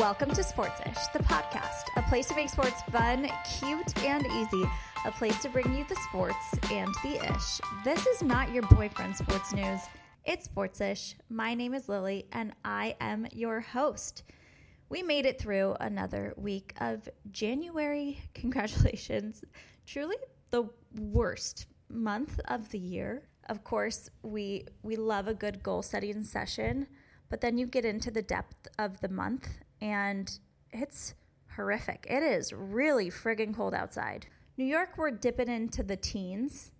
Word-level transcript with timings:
Welcome 0.00 0.30
to 0.30 0.40
Sportsish, 0.40 1.12
the 1.12 1.18
podcast, 1.18 1.84
a 1.94 2.02
place 2.08 2.26
to 2.28 2.34
make 2.34 2.48
sports 2.48 2.80
fun, 2.90 3.28
cute, 3.58 4.02
and 4.02 4.26
easy. 4.28 4.64
A 5.04 5.10
place 5.10 5.38
to 5.42 5.50
bring 5.50 5.76
you 5.76 5.84
the 5.90 5.94
sports 6.08 6.54
and 6.72 6.88
the 7.02 7.16
ish. 7.16 7.60
This 7.84 8.06
is 8.06 8.22
not 8.22 8.50
your 8.50 8.62
boyfriend 8.62 9.14
sports 9.14 9.52
news. 9.52 9.82
It's 10.24 10.48
Sportsish. 10.48 11.16
My 11.28 11.52
name 11.52 11.74
is 11.74 11.86
Lily, 11.86 12.24
and 12.32 12.54
I 12.64 12.96
am 12.98 13.26
your 13.34 13.60
host. 13.60 14.22
We 14.88 15.02
made 15.02 15.26
it 15.26 15.38
through 15.38 15.76
another 15.80 16.32
week 16.38 16.72
of 16.80 17.06
January. 17.30 18.22
Congratulations. 18.32 19.44
Truly 19.84 20.16
the 20.50 20.70
worst 20.98 21.66
month 21.90 22.40
of 22.46 22.70
the 22.70 22.78
year. 22.78 23.28
Of 23.50 23.64
course, 23.64 24.08
we 24.22 24.64
we 24.82 24.96
love 24.96 25.28
a 25.28 25.34
good 25.34 25.62
goal 25.62 25.82
setting 25.82 26.24
session, 26.24 26.86
but 27.28 27.42
then 27.42 27.58
you 27.58 27.66
get 27.66 27.84
into 27.84 28.10
the 28.10 28.22
depth 28.22 28.66
of 28.78 29.02
the 29.02 29.10
month 29.10 29.46
and 29.80 30.38
it's 30.72 31.14
horrific. 31.56 32.06
It 32.08 32.22
is 32.22 32.52
really 32.52 33.10
friggin' 33.10 33.54
cold 33.54 33.74
outside. 33.74 34.26
New 34.56 34.64
York, 34.64 34.90
we're 34.96 35.10
dipping 35.10 35.48
into 35.48 35.82
the 35.82 35.96
teens, 35.96 36.72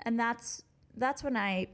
and 0.00 0.18
that's 0.18 0.62
that's 0.96 1.22
when 1.22 1.36
I 1.36 1.68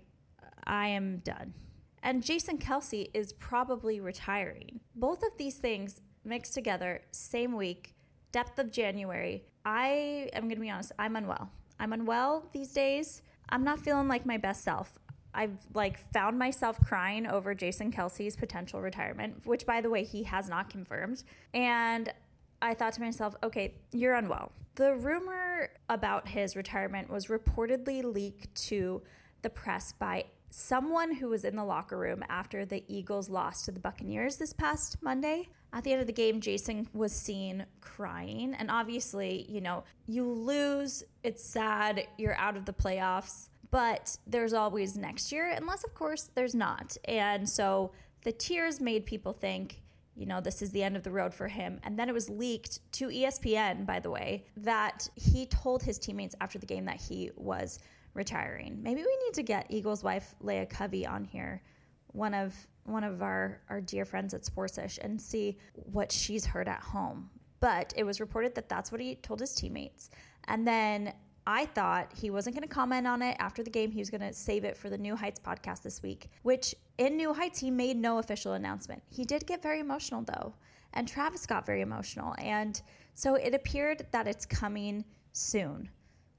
I 0.65 0.89
am 0.89 1.19
done. 1.19 1.55
And 2.03 2.23
Jason 2.23 2.59
Kelce 2.59 3.11
is 3.15 3.33
probably 3.35 4.01
retiring. 4.01 4.81
Both 4.95 5.23
of 5.23 5.37
these 5.39 5.57
things 5.57 6.01
mixed 6.25 6.55
together, 6.55 7.03
same 7.13 7.57
week, 7.57 7.95
depth 8.33 8.59
of 8.59 8.73
January. 8.73 9.45
I 9.65 10.31
am 10.33 10.49
gonna 10.49 10.61
be 10.61 10.71
honest, 10.71 10.93
I'm 10.99 11.17
unwell. 11.17 11.51
I'm 11.79 11.93
unwell 11.93 12.49
these 12.53 12.73
days. 12.73 13.23
I'm 13.49 13.65
not 13.65 13.81
feeling 13.81 14.09
like 14.09 14.25
my 14.25 14.39
best 14.39 14.65
self. 14.65 14.99
I've 15.35 15.57
like 15.75 15.99
found 16.13 16.39
myself 16.39 16.79
crying 16.85 17.27
over 17.27 17.55
Jason 17.55 17.91
Kelce's 17.91 18.37
potential 18.37 18.81
retirement, 18.81 19.43
which 19.45 19.67
by 19.67 19.81
the 19.81 19.91
way, 19.91 20.05
he 20.05 20.25
has 20.25 20.49
not 20.49 20.69
confirmed. 20.69 21.23
And 21.55 22.13
I 22.61 22.75
thought 22.75 22.93
to 22.95 23.01
myself, 23.01 23.35
okay, 23.43 23.75
you're 23.93 24.15
unwell. 24.15 24.53
The 24.75 24.95
rumor 24.95 25.71
about 25.89 26.29
his 26.29 26.57
retirement 26.57 27.11
was 27.11 27.27
reportedly 27.27 28.03
leaked 28.05 28.55
to 28.69 29.03
the 29.43 29.51
press 29.51 29.93
by 29.93 30.27
someone 30.51 31.15
who 31.15 31.29
was 31.29 31.45
in 31.45 31.57
the 31.57 31.65
locker 31.65 31.99
room 31.99 32.23
after 32.29 32.65
the 32.65 32.85
Eagles 32.87 33.29
lost 33.29 33.65
to 33.65 33.73
the 33.73 33.81
Buccaneers 33.81 34.37
this 34.37 34.53
past 34.53 34.97
Monday. 35.03 35.49
At 35.73 35.85
the 35.85 35.93
end 35.93 36.03
of 36.03 36.07
the 36.07 36.13
game, 36.13 36.41
Jason 36.41 36.89
was 36.93 37.13
seen 37.13 37.65
crying. 37.81 38.55
And 38.55 38.71
obviously, 38.71 39.47
you 39.49 39.63
know, 39.63 39.85
you 40.07 40.31
lose, 40.31 41.03
it's 41.23 41.43
sad, 41.43 42.07
you're 42.19 42.37
out 42.37 42.57
of 42.57 42.67
the 42.67 42.73
playoffs 42.75 43.49
but 43.73 44.19
there's 44.27 44.53
always 44.53 44.97
next 44.97 45.33
year, 45.33 45.51
unless, 45.51 45.83
of 45.83 45.95
course, 45.95 46.31
there's 46.35 46.55
not. 46.55 46.97
And 47.07 47.49
so 47.49 47.93
the 48.23 48.31
tears 48.31 48.81
made 48.81 49.07
people 49.07 49.33
think, 49.33 49.81
you 50.15 50.27
know, 50.27 50.43
this 50.43 50.61
is 50.61 50.71
the 50.73 50.83
end 50.83 50.95
of 50.95 51.03
the 51.03 51.11
road 51.11 51.33
for 51.33 51.49
him. 51.49 51.81
And 51.83 51.99
then 51.99 52.11
it 52.11 52.13
was 52.13 52.29
leaked 52.29 52.81
to 52.93 53.09
ESPN, 53.09 53.87
by 53.87 53.99
the 53.99 54.11
way, 54.11 54.45
that 54.59 55.09
he 55.17 55.47
told 55.47 55.83
his 55.83 55.99
teammates 55.99 56.35
after 56.43 56.59
the 56.59 56.67
game 56.67 56.85
that 56.85 57.01
he 57.01 57.31
was 57.35 57.79
retiring. 58.13 58.79
Maybe 58.83 59.01
we 59.01 59.19
need 59.25 59.35
to 59.35 59.43
get 59.43 59.67
Eagles 59.71 60.05
wife 60.05 60.35
Leah 60.43 60.67
Covey 60.67 61.07
on 61.07 61.25
here, 61.25 61.63
one 62.09 62.35
of 62.35 62.55
one 62.85 63.05
of 63.05 63.23
our, 63.23 63.61
our 63.71 63.81
dear 63.81 64.05
friends 64.05 64.35
at 64.35 64.43
Sportsish, 64.43 64.99
and 65.01 65.19
see 65.19 65.57
what 65.73 66.13
she's 66.13 66.45
heard 66.45 66.69
at 66.69 66.81
home. 66.81 67.31
But 67.61 67.95
it 67.97 68.05
was 68.05 68.21
reported 68.21 68.57
that 68.57 68.69
that's 68.69 68.91
what 68.91 69.01
he 69.01 69.15
told 69.15 69.39
his 69.41 69.55
teammates. 69.55 70.11
And 70.49 70.67
then 70.67 71.15
I 71.47 71.67
thought 71.67 72.13
he 72.15 72.31
wasn't 72.31 72.55
going 72.55 72.69
to 72.69 72.73
comment 72.73 73.07
on 73.07 73.21
it 73.23 73.37
after 73.41 73.63
the 73.63 73.71
game. 73.71 73.91
He 73.91 73.99
was 73.99 74.11
going 74.11 74.21
to 74.21 74.33
save 74.33 74.65
it 74.65 74.77
for 74.77 74.89
the 74.89 74.99
New 74.99 75.17
Heights 75.17 75.41
podcast 75.41 75.83
this 75.83 76.03
week, 76.03 76.31
which 76.43 76.75
in 76.99 77.17
New 77.17 77.35
Heights, 77.35 77.59
he 77.59 77.71
made 77.71 77.97
no 77.97 78.19
official 78.19 78.53
announcement. 78.53 79.03
He 79.09 79.25
did 79.25 79.47
get 79.47 79.63
very 79.63 79.81
emotional, 79.81 80.23
though, 80.23 80.55
and 80.93 81.09
Travis 81.09 81.47
got 81.47 81.67
very 81.67 81.81
emotional. 81.81 82.35
And 82.39 82.81
so 83.15 83.35
it 83.35 83.55
appeared 83.55 84.07
that 84.13 84.29
it's 84.29 84.47
coming 84.47 85.05
soon. 85.33 85.89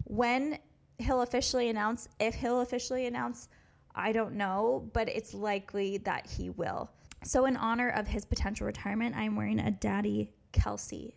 When 0.06 0.58
he'll 1.00 1.22
officially 1.22 1.70
announce, 1.70 2.08
if 2.20 2.36
he'll 2.36 2.62
officially 2.62 3.06
announce, 3.06 3.50
I 3.96 4.12
don't 4.12 4.36
know, 4.36 4.90
but 4.94 5.10
it's 5.10 5.34
likely 5.34 5.98
that 6.00 6.28
he 6.28 6.50
will. 6.50 6.90
So, 7.24 7.46
in 7.46 7.56
honor 7.56 7.90
of 7.90 8.08
his 8.08 8.26
potential 8.26 8.68
retirement, 8.68 9.16
I'm 9.16 9.36
wearing 9.36 9.60
a 9.60 9.72
Daddy 9.72 10.34
Kelce 10.52 11.14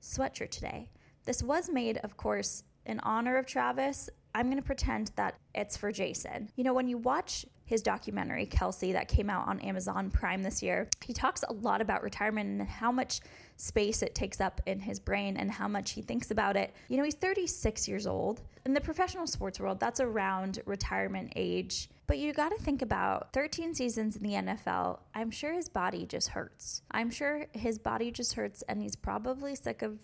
sweatshirt 0.00 0.50
today. 0.50 0.90
This 1.24 1.42
was 1.42 1.68
made, 1.68 1.98
of 1.98 2.16
course, 2.16 2.62
in 2.88 2.98
honor 3.00 3.36
of 3.36 3.46
Travis, 3.46 4.08
I'm 4.34 4.46
going 4.46 4.56
to 4.56 4.66
pretend 4.66 5.12
that 5.16 5.36
it's 5.54 5.76
for 5.76 5.92
Jason. 5.92 6.50
You 6.56 6.64
know, 6.64 6.74
when 6.74 6.88
you 6.88 6.98
watch 6.98 7.44
his 7.64 7.82
documentary, 7.82 8.46
Kelce, 8.46 8.92
that 8.92 9.08
came 9.08 9.28
out 9.28 9.46
on 9.46 9.60
Amazon 9.60 10.10
Prime 10.10 10.42
this 10.42 10.62
year, 10.62 10.88
he 11.04 11.12
talks 11.12 11.44
a 11.46 11.52
lot 11.52 11.82
about 11.82 12.02
retirement 12.02 12.48
and 12.48 12.68
how 12.68 12.90
much 12.90 13.20
space 13.56 14.02
it 14.02 14.14
takes 14.14 14.40
up 14.40 14.60
in 14.66 14.80
his 14.80 14.98
brain 14.98 15.36
and 15.36 15.50
how 15.50 15.68
much 15.68 15.92
he 15.92 16.00
thinks 16.00 16.30
about 16.30 16.56
it. 16.56 16.72
You 16.88 16.96
know, 16.96 17.04
he's 17.04 17.14
36 17.14 17.88
years 17.88 18.06
old. 18.06 18.40
In 18.64 18.72
the 18.72 18.80
professional 18.80 19.26
sports 19.26 19.60
world, 19.60 19.80
that's 19.80 20.00
around 20.00 20.60
retirement 20.64 21.32
age. 21.36 21.90
But 22.06 22.18
you 22.18 22.32
got 22.32 22.50
to 22.50 22.62
think 22.62 22.80
about 22.80 23.32
13 23.34 23.74
seasons 23.74 24.16
in 24.16 24.22
the 24.22 24.32
NFL. 24.32 25.00
I'm 25.14 25.30
sure 25.30 25.52
his 25.52 25.68
body 25.68 26.06
just 26.06 26.28
hurts. 26.28 26.82
I'm 26.90 27.10
sure 27.10 27.46
his 27.52 27.78
body 27.78 28.10
just 28.10 28.34
hurts, 28.34 28.62
and 28.62 28.80
he's 28.80 28.96
probably 28.96 29.54
sick 29.54 29.82
of 29.82 29.98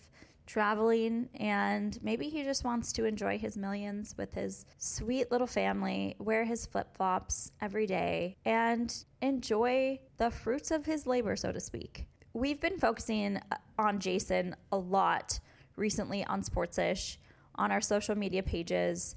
traveling, 0.45 1.29
and 1.35 1.97
maybe 2.03 2.29
he 2.29 2.43
just 2.43 2.63
wants 2.63 2.91
to 2.93 3.05
enjoy 3.05 3.37
his 3.37 3.57
millions 3.57 4.15
with 4.17 4.33
his 4.33 4.65
sweet 4.77 5.31
little 5.31 5.47
family, 5.47 6.15
wear 6.19 6.45
his 6.45 6.65
flip 6.65 6.95
flops 6.95 7.51
every 7.61 7.85
day, 7.85 8.37
and 8.45 9.05
enjoy 9.21 9.99
the 10.17 10.29
fruits 10.31 10.71
of 10.71 10.85
his 10.85 11.07
labor, 11.07 11.35
so 11.35 11.51
to 11.51 11.59
speak. 11.59 12.05
We've 12.33 12.59
been 12.59 12.77
focusing 12.77 13.37
uh, 13.51 13.57
on 13.79 13.99
Jason 13.99 14.55
a 14.71 14.77
lot 14.77 15.39
recently 15.75 16.23
on 16.25 16.41
Sportsish, 16.41 17.17
on 17.55 17.71
our 17.71 17.81
social 17.81 18.15
media 18.15 18.43
pages, 18.43 19.15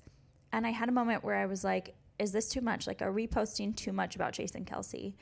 and 0.53 0.67
I 0.67 0.71
had 0.71 0.89
a 0.89 0.93
moment 0.93 1.25
where 1.25 1.37
I 1.37 1.47
was 1.47 1.65
like, 1.65 1.95
is 2.19 2.33
this 2.33 2.49
too 2.49 2.61
much? 2.61 2.87
Like, 2.87 3.03
are 3.03 3.13
we 3.13 3.27
posting 3.27 3.73
too 3.73 3.93
much 3.93 4.17
about 4.17 4.33
Jason 4.33 4.65
Kelce? 4.65 5.15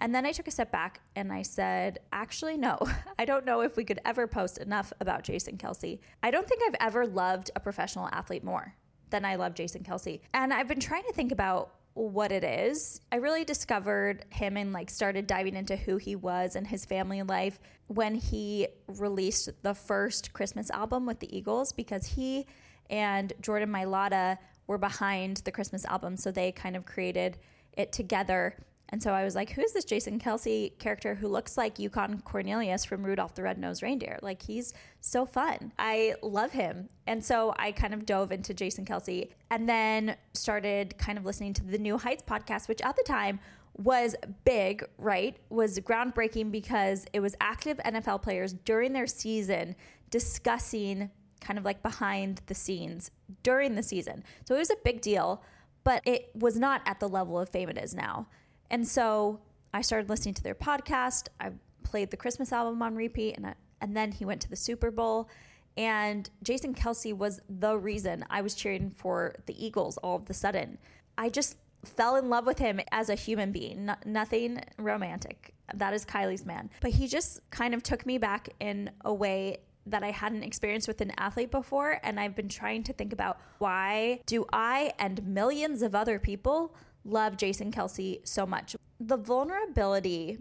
And 0.00 0.14
then 0.14 0.24
I 0.24 0.32
took 0.32 0.48
a 0.48 0.50
step 0.50 0.72
back 0.72 1.00
and 1.14 1.32
I 1.32 1.42
said, 1.42 1.98
actually, 2.12 2.56
no, 2.56 2.78
I 3.18 3.24
don't 3.24 3.44
know 3.44 3.60
if 3.60 3.76
we 3.76 3.84
could 3.84 4.00
ever 4.04 4.26
post 4.26 4.58
enough 4.58 4.92
about 5.00 5.24
Jason 5.24 5.58
Kelce. 5.58 5.98
I 6.22 6.30
don't 6.30 6.48
think 6.48 6.62
I've 6.66 6.76
ever 6.80 7.06
loved 7.06 7.50
a 7.54 7.60
professional 7.60 8.08
athlete 8.12 8.44
more 8.44 8.74
than 9.10 9.24
I 9.24 9.36
love 9.36 9.54
Jason 9.54 9.82
Kelce. 9.82 10.20
And 10.32 10.52
I've 10.52 10.68
been 10.68 10.80
trying 10.80 11.02
to 11.04 11.12
think 11.12 11.32
about 11.32 11.74
what 11.94 12.32
it 12.32 12.44
is. 12.44 13.00
I 13.12 13.16
really 13.16 13.44
discovered 13.44 14.24
him 14.30 14.56
and 14.56 14.72
like 14.72 14.88
started 14.88 15.26
diving 15.26 15.56
into 15.56 15.76
who 15.76 15.96
he 15.96 16.16
was 16.16 16.56
and 16.56 16.66
his 16.66 16.84
family 16.84 17.22
life 17.22 17.58
when 17.88 18.14
he 18.14 18.68
released 18.86 19.50
the 19.62 19.74
first 19.74 20.32
Christmas 20.32 20.70
album 20.70 21.04
with 21.04 21.18
the 21.18 21.36
Eagles 21.36 21.72
because 21.72 22.06
he 22.06 22.46
and 22.88 23.32
Jordan 23.40 23.70
Mailata 23.70 24.38
were 24.66 24.78
behind 24.78 25.38
the 25.38 25.50
Christmas 25.50 25.84
album. 25.84 26.16
So 26.16 26.30
they 26.30 26.52
kind 26.52 26.76
of 26.76 26.86
created 26.86 27.38
it 27.76 27.92
together 27.92 28.56
and 28.90 29.02
so 29.02 29.12
I 29.12 29.24
was 29.24 29.34
like, 29.36 29.50
who's 29.50 29.72
this 29.72 29.84
Jason 29.84 30.18
Kelce 30.18 30.76
character 30.78 31.14
who 31.14 31.28
looks 31.28 31.56
like 31.56 31.78
Yukon 31.78 32.20
Cornelius 32.22 32.84
from 32.84 33.04
Rudolph 33.04 33.34
the 33.34 33.42
Red-Nosed 33.42 33.82
Reindeer? 33.82 34.18
Like 34.20 34.42
he's 34.42 34.74
so 35.00 35.24
fun. 35.24 35.72
I 35.78 36.14
love 36.22 36.50
him. 36.50 36.88
And 37.06 37.24
so 37.24 37.54
I 37.56 37.70
kind 37.70 37.94
of 37.94 38.04
dove 38.04 38.32
into 38.32 38.52
Jason 38.52 38.84
Kelce 38.84 39.30
and 39.50 39.68
then 39.68 40.16
started 40.34 40.98
kind 40.98 41.18
of 41.18 41.24
listening 41.24 41.54
to 41.54 41.64
the 41.64 41.78
New 41.78 41.98
Heights 41.98 42.24
podcast, 42.26 42.68
which 42.68 42.82
at 42.82 42.96
the 42.96 43.04
time 43.04 43.38
was 43.76 44.16
big, 44.44 44.84
right? 44.98 45.36
Was 45.50 45.78
groundbreaking 45.78 46.50
because 46.50 47.06
it 47.12 47.20
was 47.20 47.36
active 47.40 47.78
NFL 47.78 48.22
players 48.22 48.52
during 48.52 48.92
their 48.92 49.06
season 49.06 49.76
discussing 50.10 51.10
kind 51.40 51.58
of 51.58 51.64
like 51.64 51.82
behind 51.82 52.42
the 52.46 52.54
scenes 52.54 53.12
during 53.44 53.76
the 53.76 53.82
season. 53.82 54.24
So 54.46 54.56
it 54.56 54.58
was 54.58 54.70
a 54.70 54.76
big 54.84 55.00
deal, 55.00 55.42
but 55.84 56.02
it 56.04 56.30
was 56.34 56.58
not 56.58 56.82
at 56.84 57.00
the 57.00 57.08
level 57.08 57.38
of 57.38 57.48
fame 57.48 57.68
it 57.68 57.78
is 57.78 57.94
now. 57.94 58.26
And 58.70 58.86
so 58.86 59.40
I 59.74 59.82
started 59.82 60.08
listening 60.08 60.34
to 60.34 60.42
their 60.42 60.54
podcast. 60.54 61.28
I 61.40 61.50
played 61.82 62.10
the 62.10 62.16
Christmas 62.16 62.52
album 62.52 62.82
on 62.82 62.94
repeat, 62.94 63.36
and 63.36 63.46
I, 63.46 63.54
and 63.80 63.96
then 63.96 64.12
he 64.12 64.24
went 64.24 64.40
to 64.42 64.50
the 64.50 64.56
Super 64.56 64.90
Bowl. 64.90 65.28
And 65.76 66.28
Jason 66.42 66.74
Kelce 66.74 67.16
was 67.16 67.40
the 67.48 67.76
reason 67.76 68.24
I 68.28 68.42
was 68.42 68.54
cheering 68.54 68.90
for 68.90 69.34
the 69.46 69.64
Eagles 69.64 69.96
all 69.98 70.16
of 70.16 70.28
a 70.28 70.34
sudden. 70.34 70.78
I 71.16 71.28
just 71.28 71.56
fell 71.84 72.16
in 72.16 72.28
love 72.28 72.46
with 72.46 72.58
him 72.58 72.80
as 72.92 73.08
a 73.08 73.14
human 73.14 73.52
being, 73.52 73.86
no, 73.86 73.94
nothing 74.04 74.60
romantic. 74.78 75.54
That 75.74 75.94
is 75.94 76.04
Kylie's 76.04 76.44
man. 76.44 76.70
But 76.80 76.90
he 76.92 77.06
just 77.06 77.40
kind 77.50 77.74
of 77.74 77.82
took 77.82 78.04
me 78.04 78.18
back 78.18 78.50
in 78.60 78.90
a 79.04 79.14
way 79.14 79.58
that 79.86 80.02
I 80.02 80.10
hadn't 80.10 80.42
experienced 80.42 80.88
with 80.88 81.00
an 81.00 81.12
athlete 81.16 81.50
before. 81.50 81.98
And 82.02 82.20
I've 82.20 82.36
been 82.36 82.48
trying 82.48 82.82
to 82.84 82.92
think 82.92 83.12
about 83.12 83.38
why 83.58 84.20
do 84.26 84.44
I 84.52 84.92
and 84.98 85.26
millions 85.26 85.82
of 85.82 85.94
other 85.94 86.18
people 86.18 86.74
love 87.04 87.36
Jason 87.36 87.72
Kelce 87.72 88.26
so 88.26 88.46
much. 88.46 88.76
The 88.98 89.16
vulnerability 89.16 90.38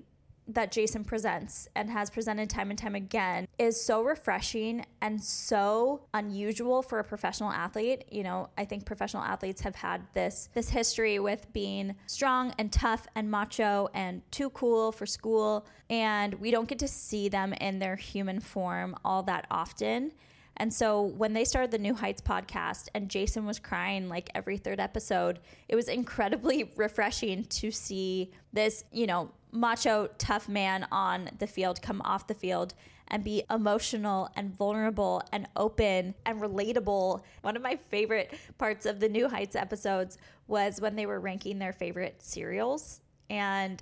that 0.49 0.71
Jason 0.71 1.03
presents 1.03 1.67
and 1.75 1.89
has 1.89 2.09
presented 2.09 2.49
time 2.49 2.71
and 2.71 2.79
time 2.79 2.95
again 2.95 3.47
is 3.59 3.79
so 3.79 4.01
refreshing 4.01 4.83
and 5.01 5.23
so 5.23 6.01
unusual 6.13 6.81
for 6.81 6.99
a 6.99 7.03
professional 7.03 7.51
athlete. 7.51 8.05
You 8.11 8.23
know, 8.23 8.49
I 8.57 8.65
think 8.65 8.85
professional 8.85 9.23
athletes 9.23 9.61
have 9.61 9.75
had 9.75 10.01
this 10.13 10.49
this 10.53 10.69
history 10.69 11.19
with 11.19 11.51
being 11.53 11.95
strong 12.07 12.53
and 12.57 12.71
tough 12.71 13.05
and 13.15 13.29
macho 13.29 13.89
and 13.93 14.23
too 14.31 14.49
cool 14.49 14.91
for 14.91 15.05
school 15.05 15.67
and 15.89 16.33
we 16.35 16.51
don't 16.51 16.67
get 16.67 16.79
to 16.79 16.87
see 16.87 17.29
them 17.29 17.53
in 17.53 17.79
their 17.79 17.95
human 17.95 18.39
form 18.39 18.95
all 19.05 19.23
that 19.23 19.45
often. 19.51 20.11
And 20.59 20.73
so 20.73 21.01
when 21.01 21.33
they 21.33 21.45
started 21.45 21.71
the 21.71 21.77
New 21.77 21.93
Heights 21.95 22.21
podcast 22.21 22.89
and 22.93 23.09
Jason 23.09 23.45
was 23.45 23.59
crying 23.59 24.09
like 24.09 24.29
every 24.35 24.57
third 24.57 24.79
episode, 24.79 25.39
it 25.69 25.75
was 25.75 25.87
incredibly 25.87 26.71
refreshing 26.75 27.45
to 27.45 27.71
see 27.71 28.31
this, 28.51 28.83
you 28.91 29.07
know, 29.07 29.31
macho, 29.51 30.09
tough 30.17 30.49
man 30.49 30.85
on 30.91 31.29
the 31.39 31.47
field 31.47 31.81
come 31.81 32.01
off 32.03 32.27
the 32.27 32.33
field 32.33 32.73
and 33.07 33.23
be 33.23 33.43
emotional 33.49 34.29
and 34.35 34.55
vulnerable 34.55 35.23
and 35.31 35.47
open 35.55 36.13
and 36.25 36.41
relatable. 36.41 37.21
One 37.41 37.55
of 37.55 37.61
my 37.61 37.75
favorite 37.75 38.37
parts 38.57 38.85
of 38.85 38.99
the 38.99 39.09
New 39.09 39.27
Heights 39.27 39.55
episodes 39.55 40.17
was 40.47 40.79
when 40.81 40.95
they 40.95 41.05
were 41.05 41.19
ranking 41.19 41.57
their 41.57 41.73
favorite 41.73 42.21
cereals. 42.21 43.01
And 43.29 43.81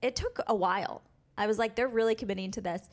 it 0.00 0.16
took 0.16 0.40
a 0.46 0.54
while. 0.54 1.02
I 1.36 1.46
was 1.46 1.58
like, 1.58 1.74
they're 1.74 1.88
really 1.88 2.14
committing 2.14 2.50
to 2.52 2.60
this. 2.60 2.88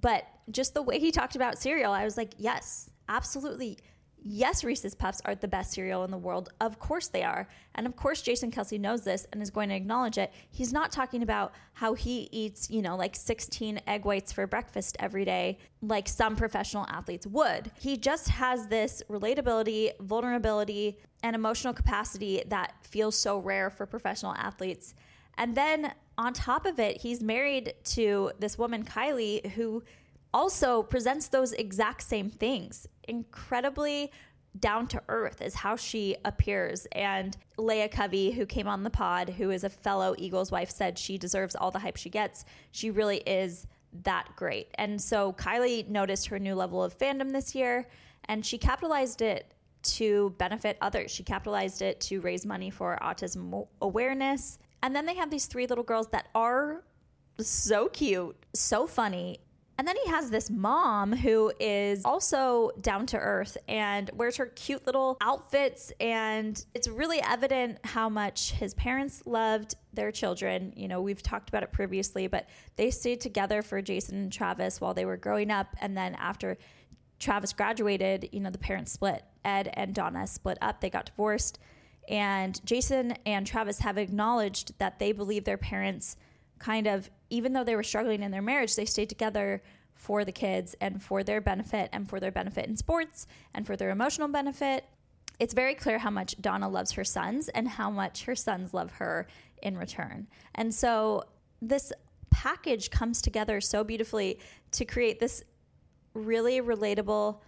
But 0.00 0.24
just 0.50 0.74
the 0.74 0.82
way 0.82 0.98
he 0.98 1.10
talked 1.10 1.36
about 1.36 1.58
cereal, 1.58 1.92
I 1.92 2.04
was 2.04 2.16
like, 2.16 2.34
yes, 2.38 2.90
absolutely. 3.08 3.78
Yes, 4.20 4.64
Reese's 4.64 4.94
Puffs 4.94 5.22
are 5.24 5.34
the 5.34 5.48
best 5.48 5.72
cereal 5.72 6.04
in 6.04 6.10
the 6.10 6.18
world. 6.18 6.50
Of 6.60 6.78
course 6.78 7.08
they 7.08 7.22
are. 7.22 7.48
And 7.76 7.86
of 7.86 7.94
course, 7.94 8.20
Jason 8.20 8.50
Kelce 8.50 8.78
knows 8.78 9.02
this 9.04 9.26
and 9.32 9.40
is 9.40 9.50
going 9.50 9.68
to 9.68 9.76
acknowledge 9.76 10.18
it. 10.18 10.32
He's 10.50 10.72
not 10.72 10.90
talking 10.90 11.22
about 11.22 11.52
how 11.72 11.94
he 11.94 12.28
eats, 12.32 12.68
you 12.68 12.82
know, 12.82 12.96
like 12.96 13.14
16 13.14 13.80
egg 13.86 14.04
whites 14.04 14.32
for 14.32 14.46
breakfast 14.46 14.96
every 14.98 15.24
day, 15.24 15.58
like 15.82 16.08
some 16.08 16.34
professional 16.34 16.84
athletes 16.88 17.26
would. 17.26 17.70
He 17.78 17.96
just 17.96 18.28
has 18.28 18.66
this 18.66 19.02
relatability, 19.08 19.92
vulnerability, 20.00 20.98
and 21.22 21.34
emotional 21.34 21.72
capacity 21.72 22.42
that 22.48 22.74
feels 22.82 23.16
so 23.16 23.38
rare 23.38 23.70
for 23.70 23.86
professional 23.86 24.34
athletes. 24.34 24.94
And 25.36 25.54
then 25.54 25.92
on 26.18 26.32
top 26.32 26.66
of 26.66 26.80
it, 26.80 27.00
he's 27.00 27.22
married 27.22 27.74
to 27.84 28.32
this 28.40 28.58
woman, 28.58 28.84
Kylie, 28.84 29.46
who 29.52 29.84
also 30.34 30.82
presents 30.82 31.28
those 31.28 31.52
exact 31.52 32.02
same 32.02 32.28
things. 32.28 32.86
Incredibly 33.06 34.10
down 34.58 34.88
to 34.88 35.02
earth 35.08 35.40
is 35.40 35.54
how 35.54 35.76
she 35.76 36.16
appears. 36.24 36.86
And 36.92 37.36
Leah 37.56 37.88
Covey, 37.88 38.32
who 38.32 38.44
came 38.44 38.66
on 38.66 38.82
the 38.82 38.90
pod, 38.90 39.30
who 39.30 39.50
is 39.50 39.62
a 39.62 39.70
fellow 39.70 40.14
Eagles 40.18 40.50
wife, 40.50 40.70
said 40.70 40.98
she 40.98 41.16
deserves 41.16 41.54
all 41.54 41.70
the 41.70 41.78
hype 41.78 41.96
she 41.96 42.10
gets. 42.10 42.44
She 42.72 42.90
really 42.90 43.18
is 43.18 43.66
that 44.02 44.28
great. 44.34 44.68
And 44.74 45.00
so 45.00 45.32
Kylie 45.34 45.88
noticed 45.88 46.26
her 46.26 46.38
new 46.38 46.56
level 46.56 46.82
of 46.82 46.98
fandom 46.98 47.32
this 47.32 47.54
year 47.54 47.88
and 48.24 48.44
she 48.44 48.58
capitalized 48.58 49.22
it 49.22 49.54
to 49.82 50.34
benefit 50.38 50.76
others. 50.80 51.10
She 51.10 51.22
capitalized 51.22 51.80
it 51.80 52.00
to 52.02 52.20
raise 52.20 52.44
money 52.44 52.70
for 52.70 52.98
autism 53.00 53.66
awareness 53.80 54.58
and 54.82 54.94
then 54.94 55.06
they 55.06 55.14
have 55.14 55.30
these 55.30 55.46
three 55.46 55.66
little 55.66 55.84
girls 55.84 56.08
that 56.08 56.28
are 56.34 56.84
so 57.40 57.88
cute, 57.88 58.36
so 58.54 58.86
funny. 58.86 59.38
And 59.78 59.86
then 59.86 59.94
he 60.04 60.10
has 60.10 60.28
this 60.28 60.50
mom 60.50 61.12
who 61.12 61.52
is 61.60 62.04
also 62.04 62.72
down 62.80 63.06
to 63.06 63.16
earth 63.16 63.56
and 63.68 64.10
wears 64.12 64.36
her 64.36 64.46
cute 64.46 64.84
little 64.86 65.16
outfits. 65.20 65.92
And 66.00 66.62
it's 66.74 66.88
really 66.88 67.22
evident 67.22 67.78
how 67.84 68.08
much 68.08 68.50
his 68.50 68.74
parents 68.74 69.22
loved 69.24 69.76
their 69.92 70.10
children. 70.10 70.72
You 70.74 70.88
know, 70.88 71.00
we've 71.00 71.22
talked 71.22 71.48
about 71.48 71.62
it 71.62 71.72
previously, 71.72 72.26
but 72.26 72.48
they 72.74 72.90
stayed 72.90 73.20
together 73.20 73.62
for 73.62 73.80
Jason 73.80 74.16
and 74.16 74.32
Travis 74.32 74.80
while 74.80 74.94
they 74.94 75.04
were 75.04 75.16
growing 75.16 75.52
up. 75.52 75.68
And 75.80 75.96
then 75.96 76.16
after 76.16 76.58
Travis 77.20 77.52
graduated, 77.52 78.30
you 78.32 78.40
know, 78.40 78.50
the 78.50 78.58
parents 78.58 78.90
split. 78.90 79.22
Ed 79.44 79.70
and 79.74 79.94
Donna 79.94 80.26
split 80.26 80.58
up, 80.60 80.80
they 80.80 80.90
got 80.90 81.06
divorced. 81.06 81.60
And 82.08 82.64
Jason 82.64 83.12
and 83.26 83.46
Travis 83.46 83.80
have 83.80 83.98
acknowledged 83.98 84.72
that 84.78 84.98
they 84.98 85.12
believe 85.12 85.44
their 85.44 85.58
parents 85.58 86.16
kind 86.58 86.86
of, 86.86 87.10
even 87.30 87.52
though 87.52 87.64
they 87.64 87.76
were 87.76 87.82
struggling 87.82 88.22
in 88.22 88.30
their 88.30 88.42
marriage, 88.42 88.74
they 88.74 88.86
stayed 88.86 89.10
together 89.10 89.62
for 89.94 90.24
the 90.24 90.32
kids 90.32 90.74
and 90.80 91.02
for 91.02 91.22
their 91.22 91.40
benefit 91.40 91.90
and 91.92 92.08
for 92.08 92.18
their 92.18 92.32
benefit 92.32 92.66
in 92.66 92.76
sports 92.76 93.26
and 93.52 93.66
for 93.66 93.76
their 93.76 93.90
emotional 93.90 94.28
benefit. 94.28 94.84
It's 95.38 95.54
very 95.54 95.74
clear 95.74 95.98
how 95.98 96.10
much 96.10 96.34
Donna 96.40 96.68
loves 96.68 96.92
her 96.92 97.04
sons 97.04 97.48
and 97.50 97.68
how 97.68 97.90
much 97.90 98.24
her 98.24 98.34
sons 98.34 98.72
love 98.72 98.90
her 98.92 99.26
in 99.62 99.76
return. 99.76 100.26
And 100.54 100.74
so 100.74 101.24
this 101.60 101.92
package 102.30 102.90
comes 102.90 103.20
together 103.20 103.60
so 103.60 103.84
beautifully 103.84 104.40
to 104.72 104.84
create 104.84 105.20
this 105.20 105.44
really 106.14 106.60
relatable, 106.60 107.40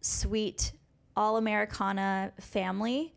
sweet, 0.00 0.72
all 1.16 1.36
Americana 1.38 2.32
family 2.40 3.15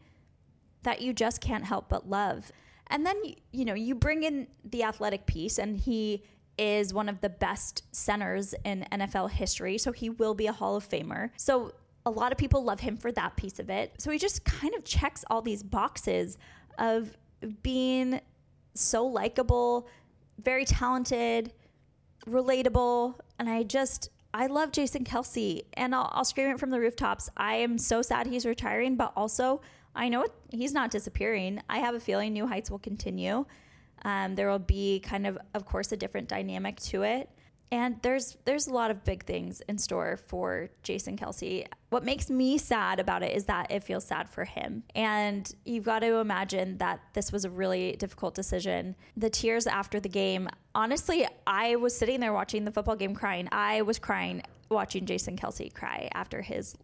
that 0.84 1.02
you 1.02 1.14
just 1.14 1.42
can't 1.42 1.66
help 1.66 1.90
but 1.90 2.10
love. 2.10 2.52
And 2.88 3.06
then, 3.06 3.16
you 3.52 3.66
know, 3.66 3.76
you 3.76 3.96
bring 3.96 4.24
in 4.24 4.48
the 4.64 4.84
athletic 4.84 5.26
piece, 5.26 5.60
and 5.60 5.78
he 5.78 6.24
is 6.58 6.94
one 6.94 7.08
of 7.08 7.22
the 7.22 7.30
best 7.30 7.84
centers 7.96 8.54
in 8.66 8.86
NFL 8.92 9.31
history. 9.31 9.78
So 9.78 9.92
he 9.92 10.10
will 10.10 10.34
be 10.34 10.48
a 10.48 10.52
Hall 10.52 10.76
of 10.76 10.88
Famer. 10.88 11.30
So 11.38 11.74
a 12.06 12.12
lot 12.12 12.31
of 12.31 12.38
people 12.38 12.64
love 12.64 12.81
him 12.81 12.98
for 12.98 13.12
that 13.14 13.38
piece 13.38 13.60
of 13.60 13.70
it. 13.70 13.94
So 13.98 14.12
he 14.12 14.18
just 14.18 14.44
kind 14.44 14.74
of 14.76 14.84
checks 14.84 15.24
all 15.30 15.42
these 15.42 15.64
boxes 15.64 16.38
of 16.78 17.16
being 17.64 18.20
so 18.74 19.06
likable, 19.06 19.88
very 20.42 20.66
talented, 20.66 21.54
relatable. 22.28 23.16
And 23.38 23.50
I 23.50 23.64
just, 23.64 24.10
I 24.34 24.48
love 24.48 24.72
Jason 24.74 25.06
Kelce. 25.06 25.62
And 25.76 25.96
I'll, 25.96 26.10
I'll 26.14 26.26
scream 26.26 26.50
it 26.50 26.60
from 26.60 26.72
the 26.72 26.80
rooftops. 26.80 27.30
I 27.38 27.56
am 27.56 27.78
so 27.78 28.02
sad 28.02 28.28
he's 28.28 28.46
retiring, 28.46 28.98
but 28.98 29.14
also, 29.16 29.62
I 30.00 30.07
know 30.07 30.25
he's 30.50 30.72
not 30.72 30.92
disappearing. 30.92 31.62
I 31.69 31.80
have 31.80 31.94
a 31.94 32.00
feeling 32.00 32.31
New 32.31 32.48
Heights 32.48 32.72
will 32.72 32.80
continue. 32.80 33.46
Um, 34.06 34.36
there 34.36 34.50
will 34.50 34.57
be 34.57 35.01
kind 35.01 35.28
of, 35.28 35.38
of 35.54 35.66
course, 35.66 35.92
a 35.92 35.98
different 35.98 36.30
dynamic 36.30 36.80
to 36.84 37.04
it. 37.04 37.30
And 37.69 37.98
there's 38.01 38.38
there's 38.46 38.68
a 38.68 38.74
lot 38.74 38.92
of 38.92 39.04
big 39.04 39.25
things 39.25 39.62
in 39.68 39.78
store 39.78 40.18
for 40.18 40.69
Jason 40.84 41.18
Kelce. 41.18 41.68
What 41.90 42.06
makes 42.06 42.30
me 42.30 42.57
sad 42.57 43.01
about 43.01 43.24
it 43.24 43.36
is 43.36 43.46
that 43.46 43.72
it 43.72 43.84
feels 43.84 44.06
sad 44.06 44.30
for 44.30 44.46
him. 44.46 44.84
And 44.96 45.54
you've 45.66 45.84
got 45.84 46.00
to 46.00 46.16
imagine 46.16 46.78
that 46.78 47.02
this 47.13 47.34
was 47.34 47.44
a 47.44 47.50
really 47.50 47.98
difficult 47.98 48.34
decision. 48.34 48.95
The 49.18 49.30
tears 49.30 49.68
after 49.68 50.00
the 50.00 50.10
game, 50.10 50.48
honestly, 50.74 51.28
I 51.45 51.75
was 51.75 51.95
sitting 51.95 52.22
there 52.22 52.34
watching 52.34 52.63
the 52.63 52.72
football 52.72 52.95
game 52.95 53.13
crying. 53.13 53.50
I 53.52 53.81
was 53.81 54.00
crying 54.00 54.44
watching 54.69 55.06
Jason 55.06 55.36
Kelce 55.36 55.72
cry 55.72 56.10
after 56.13 56.42
his 56.42 56.75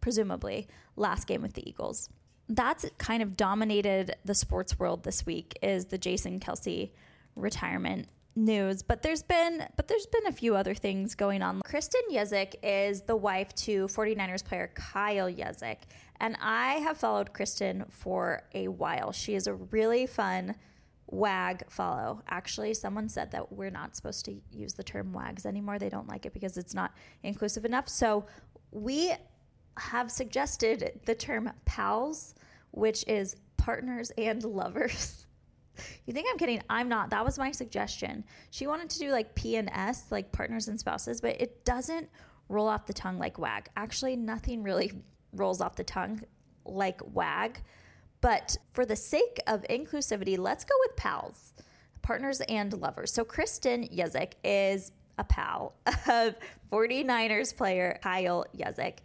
presumably 0.00 0.68
last 0.96 1.26
game 1.26 1.42
with 1.42 1.54
the 1.54 1.68
Eagles 1.68 2.08
that's 2.50 2.84
kind 2.98 3.22
of 3.22 3.36
dominated 3.36 4.16
the 4.24 4.34
sports 4.34 4.78
world 4.78 5.04
this 5.04 5.24
week 5.24 5.56
is 5.62 5.86
the 5.86 5.98
Jason 5.98 6.40
Kelce 6.40 6.90
retirement 7.36 8.08
news. 8.34 8.82
But 8.82 9.02
there's 9.02 9.22
been 9.22 9.66
but 9.76 9.88
there's 9.88 10.06
been 10.06 10.26
a 10.26 10.32
few 10.32 10.56
other 10.56 10.74
things 10.74 11.14
going 11.14 11.42
on. 11.42 11.62
Kristen 11.62 12.00
Juszczyk 12.10 12.56
is 12.62 13.02
the 13.02 13.16
wife 13.16 13.54
to 13.56 13.86
49ers 13.86 14.44
player 14.44 14.70
kyle 14.74 15.30
Juszczyk 15.30 15.78
and 16.20 16.36
i 16.40 16.74
have 16.74 16.98
followed 16.98 17.32
kristen 17.32 17.84
for 17.88 18.42
a 18.54 18.68
while. 18.68 19.12
She 19.12 19.34
is 19.34 19.46
a 19.46 19.54
really 19.54 20.06
fun 20.06 20.56
wag 21.06 21.64
follow. 21.68 22.22
Actually 22.28 22.74
someone 22.74 23.08
said 23.08 23.30
that 23.32 23.52
we're 23.52 23.70
not 23.70 23.96
supposed 23.96 24.24
to 24.24 24.40
use 24.50 24.74
the 24.74 24.84
term 24.84 25.12
wags 25.12 25.46
anymore. 25.46 25.78
They 25.78 25.88
don't 25.88 26.08
like 26.08 26.26
it 26.26 26.32
because 26.32 26.56
it's 26.56 26.74
not 26.74 26.92
inclusive 27.22 27.64
enough. 27.64 27.88
So 27.88 28.26
we 28.72 29.12
have 29.78 30.10
suggested 30.10 31.00
the 31.04 31.14
term 31.14 31.50
pals, 31.64 32.34
which 32.72 33.04
is 33.06 33.36
partners 33.56 34.10
and 34.18 34.42
lovers. 34.42 35.26
you 36.06 36.12
think 36.12 36.26
I'm 36.30 36.38
kidding? 36.38 36.62
I'm 36.68 36.88
not. 36.88 37.10
That 37.10 37.24
was 37.24 37.38
my 37.38 37.50
suggestion. 37.50 38.24
She 38.50 38.66
wanted 38.66 38.90
to 38.90 38.98
do 38.98 39.10
like 39.10 39.34
P 39.34 39.56
and 39.56 39.70
S, 39.72 40.06
like 40.10 40.32
partners 40.32 40.68
and 40.68 40.78
spouses, 40.78 41.20
but 41.20 41.40
it 41.40 41.64
doesn't 41.64 42.08
roll 42.48 42.68
off 42.68 42.86
the 42.86 42.92
tongue 42.92 43.18
like 43.18 43.38
wag. 43.38 43.68
Actually, 43.76 44.16
nothing 44.16 44.62
really 44.62 44.92
rolls 45.32 45.60
off 45.60 45.76
the 45.76 45.84
tongue 45.84 46.20
like 46.64 47.00
wag. 47.14 47.62
But 48.20 48.56
for 48.72 48.84
the 48.84 48.96
sake 48.96 49.40
of 49.46 49.62
inclusivity, 49.70 50.36
let's 50.38 50.64
go 50.64 50.74
with 50.80 50.96
pals, 50.96 51.54
partners 52.02 52.40
and 52.42 52.72
lovers. 52.74 53.12
So 53.12 53.24
Kristen 53.24 53.88
Juszczyk 53.88 54.32
is 54.44 54.92
a 55.18 55.24
pal 55.24 55.74
of 56.08 56.34
49ers 56.72 57.56
player 57.56 57.98
Kyle 58.02 58.44
Juszczyk 58.56 58.98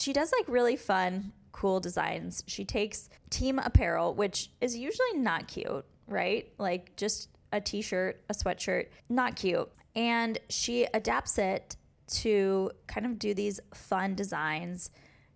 she 0.00 0.12
does 0.12 0.32
like 0.36 0.48
really 0.48 0.76
fun, 0.76 1.32
cool 1.52 1.80
designs. 1.80 2.42
She 2.46 2.64
takes 2.64 3.08
team 3.30 3.58
apparel, 3.58 4.14
which 4.14 4.50
is 4.60 4.76
usually 4.76 5.14
not 5.14 5.48
cute, 5.48 5.84
right? 6.06 6.52
Like 6.58 6.96
just 6.96 7.28
a 7.52 7.60
t 7.60 7.82
shirt, 7.82 8.22
a 8.28 8.34
sweatshirt, 8.34 8.88
not 9.08 9.36
cute. 9.36 9.70
And 9.94 10.38
she 10.48 10.86
adapts 10.92 11.38
it 11.38 11.76
to 12.06 12.70
kind 12.86 13.06
of 13.06 13.18
do 13.18 13.32
these 13.32 13.60
fun 13.72 14.14
designs 14.14 14.90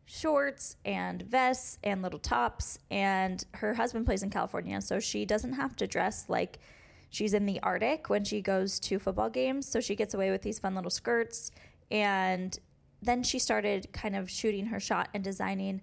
shorts 0.09 0.77
and 0.87 1.23
vests 1.23 1.79
and 1.85 2.03
little 2.03 2.19
tops. 2.19 2.79
And 2.91 3.45
her 3.55 3.75
husband 3.75 4.07
plays 4.07 4.23
in 4.23 4.31
California, 4.31 4.81
so 4.81 4.99
she 4.99 5.25
doesn't 5.25 5.53
have 5.53 5.77
to 5.77 5.87
dress 5.87 6.25
like 6.29 6.59
she's 7.11 7.35
in 7.35 7.47
the 7.47 7.61
Arctic 7.63 8.09
when 8.09 8.25
she 8.25 8.41
goes 8.41 8.81
to 8.81 8.99
football 8.99 9.31
games. 9.31 9.69
So 9.69 9.81
she 9.81 9.95
gets 9.95 10.15
away 10.15 10.31
with 10.31 10.43
these 10.43 10.59
fun 10.59 10.75
little 10.75 10.91
skirts. 10.91 11.53
And 11.91 12.59
then 13.03 13.23
she 13.23 13.39
started 13.39 13.93
kind 13.93 14.17
of 14.17 14.31
shooting 14.31 14.67
her 14.67 14.81
shot 14.81 15.09
and 15.15 15.23
designing 15.23 15.81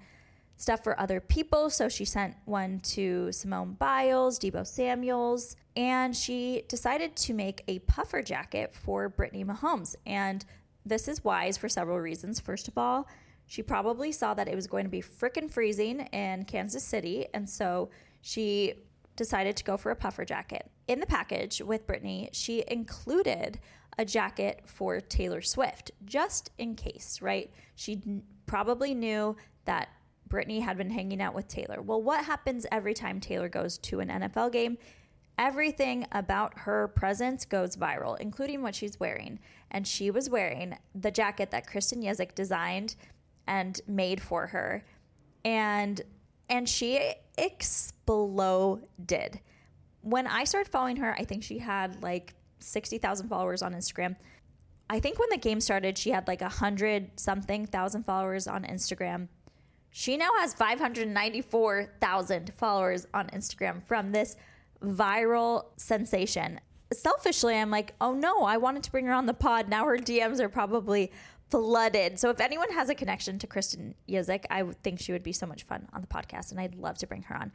stuff 0.58 0.84
for 0.84 1.00
other 1.00 1.20
people. 1.20 1.70
So 1.70 1.90
she 1.90 2.06
sent 2.06 2.36
one 2.46 2.80
to 2.82 3.32
Simone 3.32 3.74
Biles, 3.74 4.40
Deebo 4.40 4.66
Samuels, 4.66 5.56
and 5.76 6.16
she 6.16 6.64
decided 6.68 7.16
to 7.18 7.34
make 7.34 7.64
a 7.68 7.80
puffer 7.80 8.22
jacket 8.22 8.74
for 8.74 9.10
Brittany 9.10 9.44
Mahomes. 9.44 9.96
And 10.06 10.46
this 10.86 11.08
is 11.08 11.24
wise 11.24 11.58
for 11.58 11.68
several 11.68 12.00
reasons. 12.00 12.40
First 12.40 12.68
of 12.68 12.78
all, 12.78 13.08
she 13.48 13.62
probably 13.62 14.12
saw 14.12 14.34
that 14.34 14.48
it 14.48 14.56
was 14.56 14.68
going 14.68 14.86
to 14.86 14.90
be 14.90 15.02
frickin' 15.02 15.52
freezing 15.52 16.02
in 16.12 16.46
Kansas 16.46 16.84
City, 16.84 17.28
and 17.34 17.50
so 17.50 17.90
she 18.22 18.74
decided 19.16 19.56
to 19.58 19.64
go 19.64 19.78
for 19.78 19.92
a 19.92 19.96
puffer 19.96 20.26
jacket. 20.26 20.70
In 20.88 21.00
the 21.00 21.06
package 21.06 21.62
with 21.62 21.86
Brittany, 21.86 22.30
she 22.34 22.64
included 22.68 23.60
a 23.98 24.06
jacket 24.06 24.62
for 24.66 25.00
Taylor 25.00 25.42
Swift, 25.42 25.92
just 26.06 26.52
in 26.58 26.76
case, 26.76 27.20
right? 27.22 27.52
She 27.76 28.02
probably 28.46 28.94
knew 28.94 29.36
that 29.66 29.90
Brittany 30.28 30.60
had 30.60 30.78
been 30.78 30.90
hanging 30.90 31.22
out 31.22 31.34
with 31.34 31.48
Taylor. 31.48 31.82
Well, 31.82 32.02
what 32.02 32.26
happens 32.26 32.66
every 32.72 32.94
time 32.94 33.20
Taylor 33.20 33.50
goes 33.50 33.78
to 33.80 34.00
an 34.00 34.10
NFL 34.10 34.52
game? 34.52 34.78
Everything 35.38 36.08
about 36.12 36.60
her 36.60 36.90
presence 36.90 37.46
goes 37.46 37.76
viral, 37.76 38.18
including 38.20 38.62
what 38.62 38.76
she's 38.76 39.00
wearing. 39.00 39.40
And 39.72 39.88
she 39.88 40.10
was 40.10 40.30
wearing 40.30 40.78
the 40.94 41.12
jacket 41.12 41.52
that 41.52 41.68
Kristen 41.68 42.02
Juszczyk 42.02 42.36
designed 42.36 42.96
and 43.48 43.80
made 43.88 44.22
for 44.22 44.48
her. 44.48 44.86
And 45.44 46.02
and 46.50 46.70
she 46.70 47.14
exploded. 47.38 49.40
When 50.02 50.28
I 50.28 50.44
started 50.44 50.72
following 50.72 50.98
her, 50.98 51.16
I 51.18 51.26
think 51.26 51.44
she 51.44 51.58
had 51.58 52.02
like 52.04 52.36
60,000 52.60 53.30
followers 53.30 53.62
on 53.62 53.74
Instagram. 53.74 54.16
I 54.90 55.00
think 55.00 55.20
when 55.20 55.30
the 55.30 55.38
game 55.38 55.62
started, 55.62 55.98
she 55.98 56.12
had 56.12 56.28
like 56.28 56.42
a 56.42 56.50
hundred 56.50 57.18
something 57.20 57.66
thousand 57.66 58.06
followers 58.06 58.48
on 58.48 58.64
Instagram. 58.64 59.30
She 59.90 60.18
now 60.18 60.30
has 60.40 60.54
594,000 60.54 62.54
followers 62.54 63.08
on 63.14 63.28
Instagram 63.28 63.82
from 63.84 64.12
this 64.12 64.36
viral 64.84 65.68
sensation. 65.78 66.60
Selfishly, 66.94 67.56
I'm 67.56 67.72
like, 67.72 67.96
oh 68.02 68.14
no, 68.14 68.44
I 68.44 68.58
wanted 68.58 68.84
to 68.84 68.92
bring 68.92 69.06
her 69.06 69.14
on 69.14 69.26
the 69.26 69.34
pod. 69.34 69.70
Now 69.70 69.86
her 69.86 69.98
DMs 69.98 70.40
are 70.40 70.50
probably 70.50 71.12
flooded. 71.50 72.20
So 72.20 72.30
if 72.30 72.40
anyone 72.40 72.72
has 72.72 72.90
a 72.90 72.96
connection 72.96 73.40
to 73.40 73.48
Kristen 73.48 73.96
Juszczyk, 74.10 74.46
I 74.50 74.64
think 74.84 75.00
she 75.00 75.12
would 75.12 75.24
be 75.24 75.32
so 75.32 75.46
much 75.46 75.64
fun 75.64 75.88
on 75.94 76.02
the 76.02 76.08
podcast, 76.08 76.52
and 76.52 76.60
I'd 76.60 76.76
love 76.76 76.98
to 77.00 77.08
bring 77.08 77.24
her 77.24 77.36
on. 77.36 77.52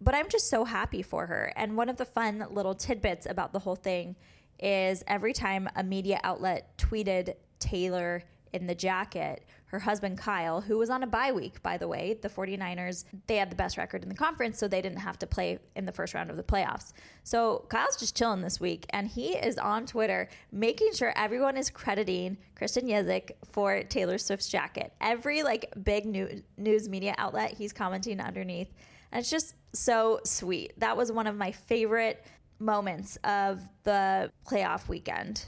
But 0.00 0.14
I'm 0.14 0.28
just 0.28 0.48
so 0.48 0.64
happy 0.64 1.02
for 1.02 1.26
her. 1.26 1.52
And 1.56 1.76
one 1.76 1.88
of 1.88 1.96
the 1.96 2.04
fun 2.04 2.46
little 2.50 2.74
tidbits 2.74 3.26
about 3.26 3.52
the 3.52 3.58
whole 3.60 3.76
thing 3.76 4.16
is 4.58 5.02
every 5.06 5.32
time 5.32 5.68
a 5.76 5.82
media 5.82 6.20
outlet 6.22 6.76
tweeted 6.78 7.34
Taylor 7.58 8.22
in 8.54 8.68
the 8.68 8.74
jacket, 8.74 9.44
her 9.66 9.80
husband 9.80 10.16
Kyle, 10.16 10.60
who 10.60 10.78
was 10.78 10.88
on 10.88 11.02
a 11.02 11.06
bye 11.08 11.32
week, 11.32 11.60
by 11.60 11.76
the 11.76 11.88
way, 11.88 12.16
the 12.22 12.28
49ers, 12.28 13.04
they 13.26 13.34
had 13.34 13.50
the 13.50 13.56
best 13.56 13.76
record 13.76 14.04
in 14.04 14.08
the 14.08 14.14
conference, 14.14 14.60
so 14.60 14.68
they 14.68 14.80
didn't 14.80 15.00
have 15.00 15.18
to 15.18 15.26
play 15.26 15.58
in 15.74 15.84
the 15.84 15.90
first 15.90 16.14
round 16.14 16.30
of 16.30 16.36
the 16.36 16.42
playoffs. 16.44 16.92
So 17.24 17.66
Kyle's 17.68 17.96
just 17.96 18.16
chilling 18.16 18.42
this 18.42 18.60
week, 18.60 18.86
and 18.90 19.08
he 19.08 19.34
is 19.34 19.58
on 19.58 19.86
Twitter 19.86 20.28
making 20.52 20.92
sure 20.92 21.12
everyone 21.16 21.56
is 21.56 21.68
crediting 21.68 22.36
Kristen 22.54 22.86
Juszczyk 22.86 23.32
for 23.50 23.82
Taylor 23.82 24.18
Swift's 24.18 24.48
jacket. 24.48 24.92
Every 25.00 25.42
like 25.42 25.74
big 25.82 26.06
new, 26.06 26.42
news 26.56 26.88
media 26.88 27.16
outlet, 27.18 27.54
he's 27.54 27.72
commenting 27.72 28.20
underneath. 28.20 28.72
And 29.14 29.20
it's 29.20 29.30
just 29.30 29.54
so 29.72 30.18
sweet. 30.24 30.72
That 30.78 30.96
was 30.96 31.12
one 31.12 31.28
of 31.28 31.36
my 31.36 31.52
favorite 31.52 32.26
moments 32.58 33.16
of 33.22 33.60
the 33.84 34.32
playoff 34.44 34.88
weekend. 34.88 35.46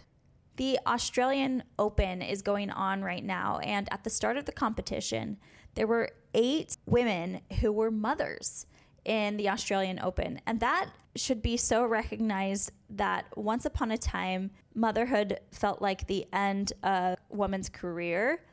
The 0.54 0.78
Australian 0.86 1.64
Open 1.78 2.22
is 2.22 2.42
going 2.42 2.70
on 2.70 3.02
right 3.02 3.24
now, 3.24 3.58
and 3.58 3.92
at 3.92 4.04
the 4.04 4.10
start 4.10 4.36
of 4.36 4.44
the 4.46 4.52
competition, 4.52 5.36
there 5.74 5.88
were 5.88 6.12
eight 6.32 6.76
women 6.86 7.40
who 7.60 7.72
were 7.72 7.90
mothers 7.90 8.66
in 9.04 9.36
the 9.36 9.50
Australian 9.50 9.98
Open. 10.00 10.40
And 10.46 10.60
that 10.60 10.90
should 11.16 11.42
be 11.42 11.56
so 11.56 11.84
recognized 11.84 12.70
that 12.90 13.26
once 13.36 13.66
upon 13.66 13.90
a 13.90 13.98
time, 13.98 14.50
motherhood 14.74 15.40
felt 15.50 15.82
like 15.82 16.06
the 16.06 16.26
end 16.32 16.72
of 16.84 17.14
a 17.14 17.16
woman's 17.30 17.68
career, 17.68 18.44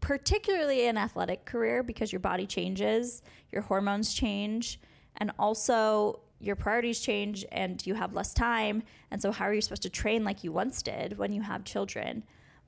particularly 0.00 0.86
an 0.86 0.96
athletic 0.96 1.44
career, 1.44 1.82
because 1.82 2.12
your 2.12 2.20
body 2.20 2.46
changes, 2.46 3.22
your 3.52 3.62
hormones 3.62 4.14
change, 4.14 4.80
and 5.16 5.30
also 5.38 6.20
your 6.40 6.56
priorities 6.56 7.00
change 7.00 7.44
and 7.52 7.86
you 7.86 7.94
have 7.94 8.14
less 8.14 8.32
time. 8.32 8.82
And 9.10 9.20
so, 9.20 9.30
how 9.30 9.44
are 9.44 9.54
you 9.54 9.60
supposed 9.60 9.82
to 9.82 9.90
train 9.90 10.24
like 10.24 10.42
you 10.42 10.52
once 10.52 10.82
did 10.82 11.18
when 11.18 11.32
you 11.32 11.42
have 11.42 11.64
children? 11.64 12.24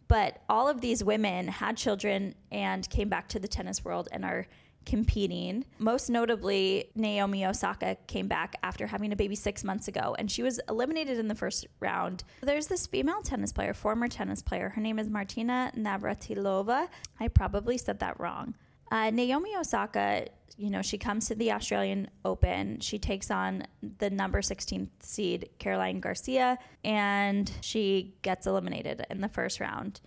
But 0.08 0.42
all 0.48 0.68
of 0.68 0.80
these 0.80 1.02
women 1.02 1.48
had 1.48 1.76
children 1.76 2.34
and 2.50 2.88
came 2.90 3.08
back 3.08 3.28
to 3.28 3.38
the 3.38 3.48
tennis 3.48 3.84
world 3.84 4.08
and 4.12 4.24
are 4.24 4.46
competing. 4.84 5.64
Most 5.78 6.10
notably, 6.10 6.90
Naomi 6.94 7.44
Osaka 7.46 7.96
came 8.06 8.28
back 8.28 8.56
after 8.62 8.86
having 8.86 9.12
a 9.12 9.16
baby 9.16 9.34
six 9.34 9.64
months 9.64 9.88
ago, 9.88 10.14
and 10.18 10.30
she 10.30 10.42
was 10.42 10.60
eliminated 10.68 11.18
in 11.18 11.28
the 11.28 11.34
first 11.34 11.66
round. 11.80 12.24
There's 12.42 12.66
this 12.66 12.86
female 12.86 13.22
tennis 13.22 13.52
player, 13.52 13.74
former 13.74 14.08
tennis 14.08 14.42
player. 14.42 14.70
Her 14.70 14.80
name 14.80 14.98
is 14.98 15.08
Martina 15.08 15.72
Navratilova. 15.76 16.88
I 17.20 17.28
probably 17.28 17.78
said 17.78 18.00
that 18.00 18.18
wrong. 18.20 18.54
Uh, 18.90 19.10
Naomi 19.10 19.56
Osaka 19.56 20.26
you 20.56 20.70
know, 20.70 20.82
she 20.82 20.98
comes 20.98 21.28
to 21.28 21.34
the 21.34 21.52
Australian 21.52 22.08
Open. 22.24 22.80
She 22.80 22.98
takes 22.98 23.30
on 23.30 23.64
the 23.98 24.10
number 24.10 24.40
16th 24.40 24.88
seed, 25.00 25.50
Caroline 25.58 26.00
Garcia, 26.00 26.58
and 26.84 27.50
she 27.60 28.14
gets 28.22 28.46
eliminated 28.46 29.04
in 29.10 29.20
the 29.20 29.28
first 29.28 29.60
round. 29.60 30.00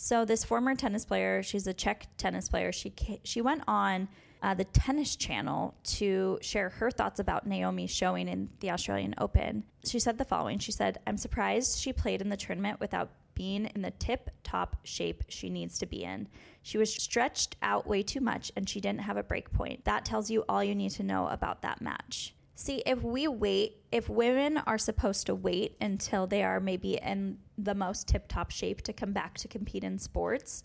So 0.00 0.24
this 0.24 0.44
former 0.44 0.76
tennis 0.76 1.04
player, 1.04 1.42
she's 1.42 1.66
a 1.66 1.74
Czech 1.74 2.06
tennis 2.16 2.48
player. 2.48 2.70
She 2.70 2.92
she 3.24 3.40
went 3.40 3.64
on 3.66 4.08
uh, 4.40 4.54
the 4.54 4.62
Tennis 4.62 5.16
Channel 5.16 5.74
to 5.82 6.38
share 6.40 6.68
her 6.68 6.92
thoughts 6.92 7.18
about 7.18 7.48
Naomi 7.48 7.88
showing 7.88 8.28
in 8.28 8.48
the 8.60 8.70
Australian 8.70 9.16
Open. 9.18 9.64
She 9.84 9.98
said 9.98 10.16
the 10.16 10.24
following: 10.24 10.60
She 10.60 10.70
said, 10.70 10.98
"I'm 11.04 11.16
surprised 11.16 11.80
she 11.80 11.92
played 11.92 12.22
in 12.22 12.28
the 12.28 12.36
tournament 12.36 12.78
without 12.78 13.10
being 13.34 13.66
in 13.74 13.82
the 13.82 13.90
tip 13.90 14.30
top 14.44 14.76
shape 14.84 15.24
she 15.28 15.50
needs 15.50 15.80
to 15.80 15.86
be 15.86 16.04
in. 16.04 16.28
She 16.62 16.78
was 16.78 16.94
stretched 16.94 17.56
out 17.60 17.88
way 17.88 18.04
too 18.04 18.20
much 18.20 18.52
and 18.54 18.68
she 18.68 18.80
didn't 18.80 19.02
have 19.02 19.16
a 19.16 19.22
break 19.24 19.52
point. 19.52 19.84
That 19.84 20.04
tells 20.04 20.30
you 20.30 20.44
all 20.48 20.62
you 20.62 20.76
need 20.76 20.90
to 20.92 21.02
know 21.02 21.26
about 21.26 21.62
that 21.62 21.80
match. 21.80 22.34
See, 22.60 22.82
if 22.84 23.04
we 23.04 23.28
wait, 23.28 23.76
if 23.92 24.08
women 24.08 24.58
are 24.66 24.78
supposed 24.78 25.26
to 25.26 25.34
wait 25.36 25.76
until 25.80 26.26
they 26.26 26.42
are 26.42 26.58
maybe 26.58 26.94
in 26.94 27.38
the 27.56 27.72
most 27.72 28.08
tip 28.08 28.26
top 28.26 28.50
shape 28.50 28.82
to 28.82 28.92
come 28.92 29.12
back 29.12 29.38
to 29.38 29.46
compete 29.46 29.84
in 29.84 29.96
sports, 29.96 30.64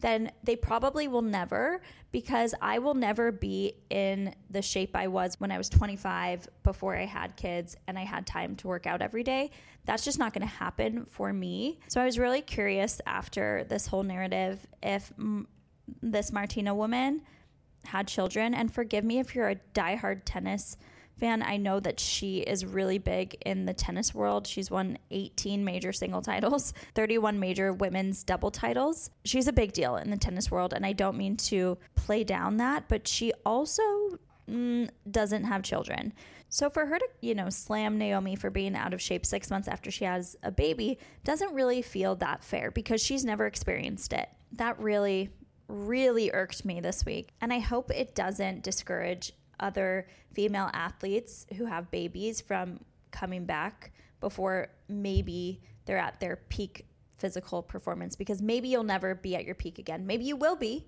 then 0.00 0.32
they 0.42 0.56
probably 0.56 1.06
will 1.06 1.20
never 1.20 1.82
because 2.12 2.54
I 2.62 2.78
will 2.78 2.94
never 2.94 3.30
be 3.30 3.74
in 3.90 4.34
the 4.48 4.62
shape 4.62 4.96
I 4.96 5.08
was 5.08 5.38
when 5.38 5.50
I 5.50 5.58
was 5.58 5.68
25 5.68 6.48
before 6.62 6.96
I 6.96 7.04
had 7.04 7.36
kids 7.36 7.76
and 7.86 7.98
I 7.98 8.04
had 8.04 8.26
time 8.26 8.56
to 8.56 8.66
work 8.66 8.86
out 8.86 9.02
every 9.02 9.22
day. 9.22 9.50
That's 9.84 10.02
just 10.02 10.18
not 10.18 10.32
going 10.32 10.48
to 10.48 10.54
happen 10.54 11.04
for 11.04 11.30
me. 11.30 11.78
So 11.88 12.00
I 12.00 12.06
was 12.06 12.18
really 12.18 12.40
curious 12.40 13.02
after 13.04 13.66
this 13.68 13.86
whole 13.86 14.02
narrative 14.02 14.66
if 14.82 15.12
m- 15.18 15.46
this 16.02 16.32
Martina 16.32 16.74
woman 16.74 17.20
had 17.84 18.08
children. 18.08 18.54
And 18.54 18.72
forgive 18.72 19.04
me 19.04 19.18
if 19.18 19.34
you're 19.34 19.50
a 19.50 19.56
diehard 19.74 20.22
tennis 20.24 20.78
fan. 21.18 21.42
I 21.42 21.56
know 21.56 21.80
that 21.80 22.00
she 22.00 22.38
is 22.38 22.64
really 22.64 22.98
big 22.98 23.36
in 23.44 23.66
the 23.66 23.74
tennis 23.74 24.14
world. 24.14 24.46
She's 24.46 24.70
won 24.70 24.98
18 25.10 25.64
major 25.64 25.92
single 25.92 26.22
titles, 26.22 26.72
31 26.94 27.38
major 27.40 27.72
women's 27.72 28.24
double 28.24 28.50
titles. 28.50 29.10
She's 29.24 29.48
a 29.48 29.52
big 29.52 29.72
deal 29.72 29.96
in 29.96 30.10
the 30.10 30.16
tennis 30.16 30.50
world, 30.50 30.72
and 30.72 30.84
I 30.84 30.92
don't 30.92 31.16
mean 31.16 31.36
to 31.36 31.78
play 31.94 32.24
down 32.24 32.58
that, 32.58 32.88
but 32.88 33.08
she 33.08 33.32
also 33.44 33.82
mm, 34.50 34.88
doesn't 35.10 35.44
have 35.44 35.62
children. 35.62 36.12
So 36.48 36.70
for 36.70 36.86
her 36.86 36.98
to, 36.98 37.08
you 37.20 37.34
know, 37.34 37.50
slam 37.50 37.98
Naomi 37.98 38.36
for 38.36 38.50
being 38.50 38.76
out 38.76 38.94
of 38.94 39.02
shape 39.02 39.26
6 39.26 39.50
months 39.50 39.66
after 39.66 39.90
she 39.90 40.04
has 40.04 40.36
a 40.42 40.52
baby 40.52 40.98
doesn't 41.24 41.52
really 41.52 41.82
feel 41.82 42.14
that 42.16 42.44
fair 42.44 42.70
because 42.70 43.02
she's 43.02 43.24
never 43.24 43.46
experienced 43.46 44.12
it. 44.12 44.28
That 44.52 44.78
really 44.78 45.30
really 45.68 46.30
irked 46.32 46.64
me 46.64 46.80
this 46.80 47.04
week. 47.04 47.30
And 47.40 47.52
I 47.52 47.58
hope 47.58 47.90
it 47.90 48.14
doesn't 48.14 48.62
discourage 48.62 49.32
other 49.60 50.06
female 50.32 50.70
athletes 50.72 51.46
who 51.56 51.64
have 51.66 51.90
babies 51.90 52.40
from 52.40 52.80
coming 53.10 53.44
back 53.44 53.92
before 54.20 54.68
maybe 54.88 55.60
they're 55.84 55.98
at 55.98 56.18
their 56.20 56.36
peak 56.48 56.86
physical 57.18 57.62
performance 57.62 58.16
because 58.16 58.42
maybe 58.42 58.68
you'll 58.68 58.82
never 58.82 59.14
be 59.14 59.36
at 59.36 59.44
your 59.44 59.54
peak 59.54 59.78
again. 59.78 60.06
Maybe 60.06 60.24
you 60.24 60.36
will 60.36 60.56
be. 60.56 60.86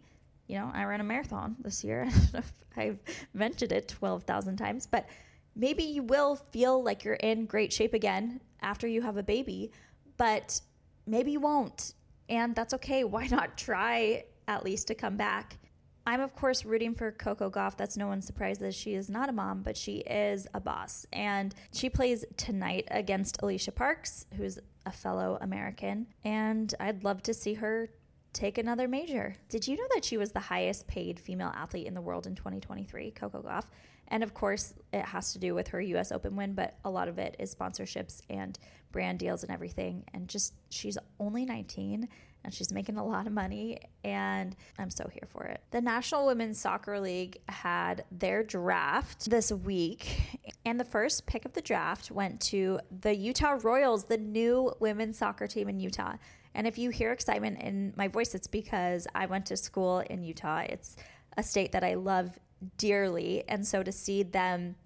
You 0.49 0.59
know, 0.59 0.71
I 0.73 0.85
ran 0.85 1.01
a 1.01 1.05
marathon 1.05 1.57
this 1.61 1.83
year. 1.83 2.09
I've 2.77 2.99
mentioned 3.35 3.73
it 3.73 3.89
12,000 3.89 4.57
times, 4.57 4.87
but 4.87 5.07
maybe 5.55 5.83
you 5.83 6.03
will 6.03 6.37
feel 6.37 6.83
like 6.83 7.05
you're 7.05 7.15
in 7.15 7.47
great 7.47 7.73
shape 7.73 7.95
again 7.95 8.41
after 8.61 8.87
you 8.87 9.03
have 9.03 9.17
a 9.17 9.23
baby, 9.23 9.73
but 10.17 10.61
maybe 11.07 11.33
you 11.33 11.41
won't. 11.41 11.95
And 12.29 12.55
that's 12.55 12.75
okay. 12.75 13.05
Why 13.05 13.27
not 13.27 13.57
try 13.57 14.25
at 14.47 14.65
least 14.65 14.89
to 14.89 14.95
come 14.95 15.17
back? 15.17 15.59
I'm, 16.07 16.21
of 16.21 16.37
course, 16.37 16.65
rooting 16.65 16.95
for 16.95 17.11
Coco 17.11 17.51
Gauff. 17.51 17.77
That's 17.77 17.97
no 17.97 18.07
one's 18.07 18.27
surprise 18.27 18.59
that 18.61 18.75
she 18.75 18.95
is 18.95 19.11
not 19.11 19.29
a 19.29 19.33
mom, 19.33 19.63
but 19.63 19.77
she 19.77 19.99
is 19.99 20.47
a 20.55 20.61
boss. 20.61 21.05
And 21.13 21.53
she 21.73 21.91
plays 21.91 22.25
tonight 22.37 22.87
against 22.93 23.41
Alycia 23.41 23.75
Parks, 23.75 24.25
who's 24.37 24.61
a 24.87 24.93
fellow 24.93 25.37
American. 25.41 26.07
And 26.25 26.73
I'd 26.79 27.03
love 27.03 27.23
to 27.25 27.35
see 27.35 27.55
her 27.55 27.91
take 28.33 28.57
another 28.57 28.87
major. 28.87 29.35
Did 29.49 29.67
you 29.67 29.77
know 29.77 29.87
that 29.95 30.05
she 30.05 30.17
was 30.17 30.31
the 30.31 30.41
highest 30.41 30.87
paid 30.87 31.19
female 31.19 31.53
athlete 31.57 31.89
in 31.89 31.95
the 31.95 32.01
world 32.01 32.29
in 32.29 32.37
2023, 32.37 33.11
Coco 33.11 33.43
Gauff? 33.43 33.65
And 34.09 34.23
of 34.23 34.35
course, 34.35 34.75
it 34.93 35.05
has 35.05 35.33
to 35.33 35.41
do 35.41 35.55
with 35.55 35.69
her 35.69 35.81
US 35.81 36.13
Open 36.13 36.37
win, 36.37 36.55
but 36.55 36.79
a 36.85 36.91
lot 36.91 37.09
of 37.09 37.19
it 37.19 37.35
is 37.41 37.53
sponsorships 37.53 38.21
and 38.31 38.57
brand 38.93 39.19
deals 39.19 39.43
and 39.43 39.51
everything. 39.51 40.05
And 40.15 40.29
just, 40.29 40.55
she's 40.71 40.97
only 41.19 41.45
19 41.45 42.09
and 42.47 42.55
she's 42.55 42.73
making 42.73 42.97
a 42.97 43.05
lot 43.05 43.27
of 43.27 43.33
money. 43.33 43.77
And 44.05 44.55
I'm 44.79 44.89
so 44.89 45.09
here 45.13 45.27
for 45.27 45.45
it. 45.45 45.61
The 45.73 45.81
National 45.81 46.27
Women's 46.27 46.61
Soccer 46.61 47.01
League 47.01 47.39
had 47.49 48.05
their 48.13 48.45
draft 48.45 49.29
this 49.29 49.51
week. 49.51 50.41
And 50.65 50.79
the 50.79 50.85
first 50.85 51.27
pick 51.27 51.45
of 51.45 51.55
the 51.55 51.61
draft 51.61 52.13
went 52.13 52.41
to 52.43 52.79
the 53.01 53.15
Utah 53.15 53.59
Royals, 53.61 54.05
the 54.05 54.17
new 54.17 54.73
women's 54.79 55.19
soccer 55.19 55.49
team 55.49 55.69
in 55.69 55.81
Utah. 55.81 56.15
And 56.55 56.69
if 56.69 56.79
you 56.79 56.91
hear 56.91 57.11
excitement 57.11 57.61
in 57.61 57.93
my 57.97 58.07
voice, 58.07 58.33
it's 58.33 58.47
because 58.47 59.09
I 59.13 59.27
went 59.27 59.47
to 59.47 59.57
school 59.57 59.99
in 60.09 60.23
Utah. 60.23 60.61
It's 60.69 60.97
a 61.37 61.43
state 61.43 61.73
that 61.73 61.83
I 61.83 61.95
love 61.95 62.39
dearly. 62.79 63.43
And 63.49 63.67
so 63.67 63.83
to 63.83 63.91
see 63.91 64.23
them 64.23 64.77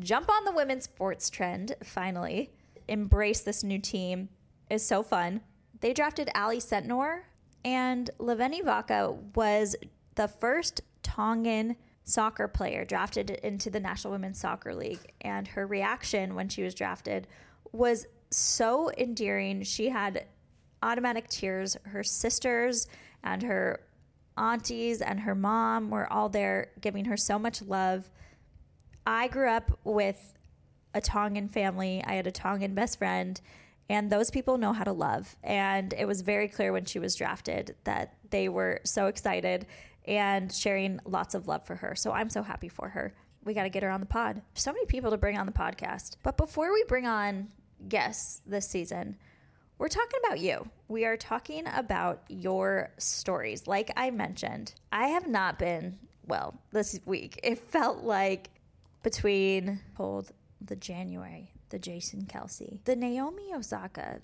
jump 0.00 0.28
on 0.28 0.44
the 0.44 0.52
women's 0.52 0.84
sports 0.84 1.30
trend 1.30 1.76
finally, 1.84 2.50
embrace 2.88 3.40
this 3.40 3.62
new 3.62 3.78
team 3.78 4.30
is 4.68 4.84
so 4.84 5.04
fun. 5.04 5.42
They 5.84 5.92
drafted 5.92 6.30
Ally 6.34 6.60
Sentnor, 6.60 7.24
and 7.62 8.08
Leveni 8.18 8.64
Vaca 8.64 9.18
was 9.34 9.76
the 10.14 10.28
first 10.28 10.80
Tongan 11.02 11.76
soccer 12.04 12.48
player 12.48 12.86
drafted 12.86 13.28
into 13.28 13.68
the 13.68 13.80
National 13.80 14.14
Women's 14.14 14.40
Soccer 14.40 14.74
League. 14.74 15.12
And 15.20 15.46
her 15.48 15.66
reaction 15.66 16.34
when 16.34 16.48
she 16.48 16.62
was 16.62 16.74
drafted 16.74 17.28
was 17.72 18.06
so 18.30 18.90
endearing. 18.96 19.62
She 19.62 19.90
had 19.90 20.24
automatic 20.82 21.28
tears. 21.28 21.76
Her 21.82 22.02
sisters 22.02 22.88
and 23.22 23.42
her 23.42 23.80
aunties 24.38 25.02
and 25.02 25.20
her 25.20 25.34
mom 25.34 25.90
were 25.90 26.10
all 26.10 26.30
there 26.30 26.70
giving 26.80 27.04
her 27.04 27.18
so 27.18 27.38
much 27.38 27.60
love. 27.60 28.08
I 29.06 29.28
grew 29.28 29.50
up 29.50 29.78
with 29.84 30.32
a 30.94 31.02
Tongan 31.02 31.48
family. 31.48 32.02
I 32.06 32.14
had 32.14 32.26
a 32.26 32.32
Tongan 32.32 32.74
best 32.74 32.96
friend, 32.96 33.38
and 33.88 34.10
those 34.10 34.30
people 34.30 34.58
know 34.58 34.72
how 34.72 34.84
to 34.84 34.92
love. 34.92 35.36
And 35.42 35.92
it 35.92 36.06
was 36.06 36.22
very 36.22 36.48
clear 36.48 36.72
when 36.72 36.84
she 36.84 36.98
was 36.98 37.14
drafted 37.14 37.76
that 37.84 38.14
they 38.30 38.48
were 38.48 38.80
so 38.84 39.06
excited 39.06 39.66
and 40.06 40.52
sharing 40.52 41.00
lots 41.04 41.34
of 41.34 41.48
love 41.48 41.64
for 41.64 41.76
her. 41.76 41.94
So 41.94 42.12
I'm 42.12 42.30
so 42.30 42.42
happy 42.42 42.68
for 42.68 42.88
her. 42.88 43.14
We 43.44 43.54
got 43.54 43.64
to 43.64 43.70
get 43.70 43.82
her 43.82 43.90
on 43.90 44.00
the 44.00 44.06
pod. 44.06 44.42
So 44.54 44.72
many 44.72 44.86
people 44.86 45.10
to 45.10 45.18
bring 45.18 45.38
on 45.38 45.46
the 45.46 45.52
podcast. 45.52 46.16
But 46.22 46.36
before 46.36 46.72
we 46.72 46.84
bring 46.88 47.06
on 47.06 47.48
guests 47.88 48.40
this 48.46 48.68
season, 48.68 49.16
we're 49.76 49.88
talking 49.88 50.20
about 50.24 50.40
you. 50.40 50.68
We 50.88 51.04
are 51.04 51.16
talking 51.16 51.64
about 51.66 52.22
your 52.28 52.90
stories. 52.98 53.66
Like 53.66 53.90
I 53.96 54.10
mentioned, 54.10 54.74
I 54.92 55.08
have 55.08 55.26
not 55.26 55.58
been 55.58 55.98
well 56.26 56.54
this 56.72 56.98
week. 57.04 57.40
It 57.42 57.58
felt 57.58 58.02
like 58.02 58.50
between 59.02 59.80
hold 59.96 60.30
the 60.60 60.76
January, 60.76 61.52
the 61.70 61.78
Jason 61.78 62.26
Kelce. 62.26 62.78
the 62.84 62.96
Naomi 62.96 63.52
Osaka 63.54 64.20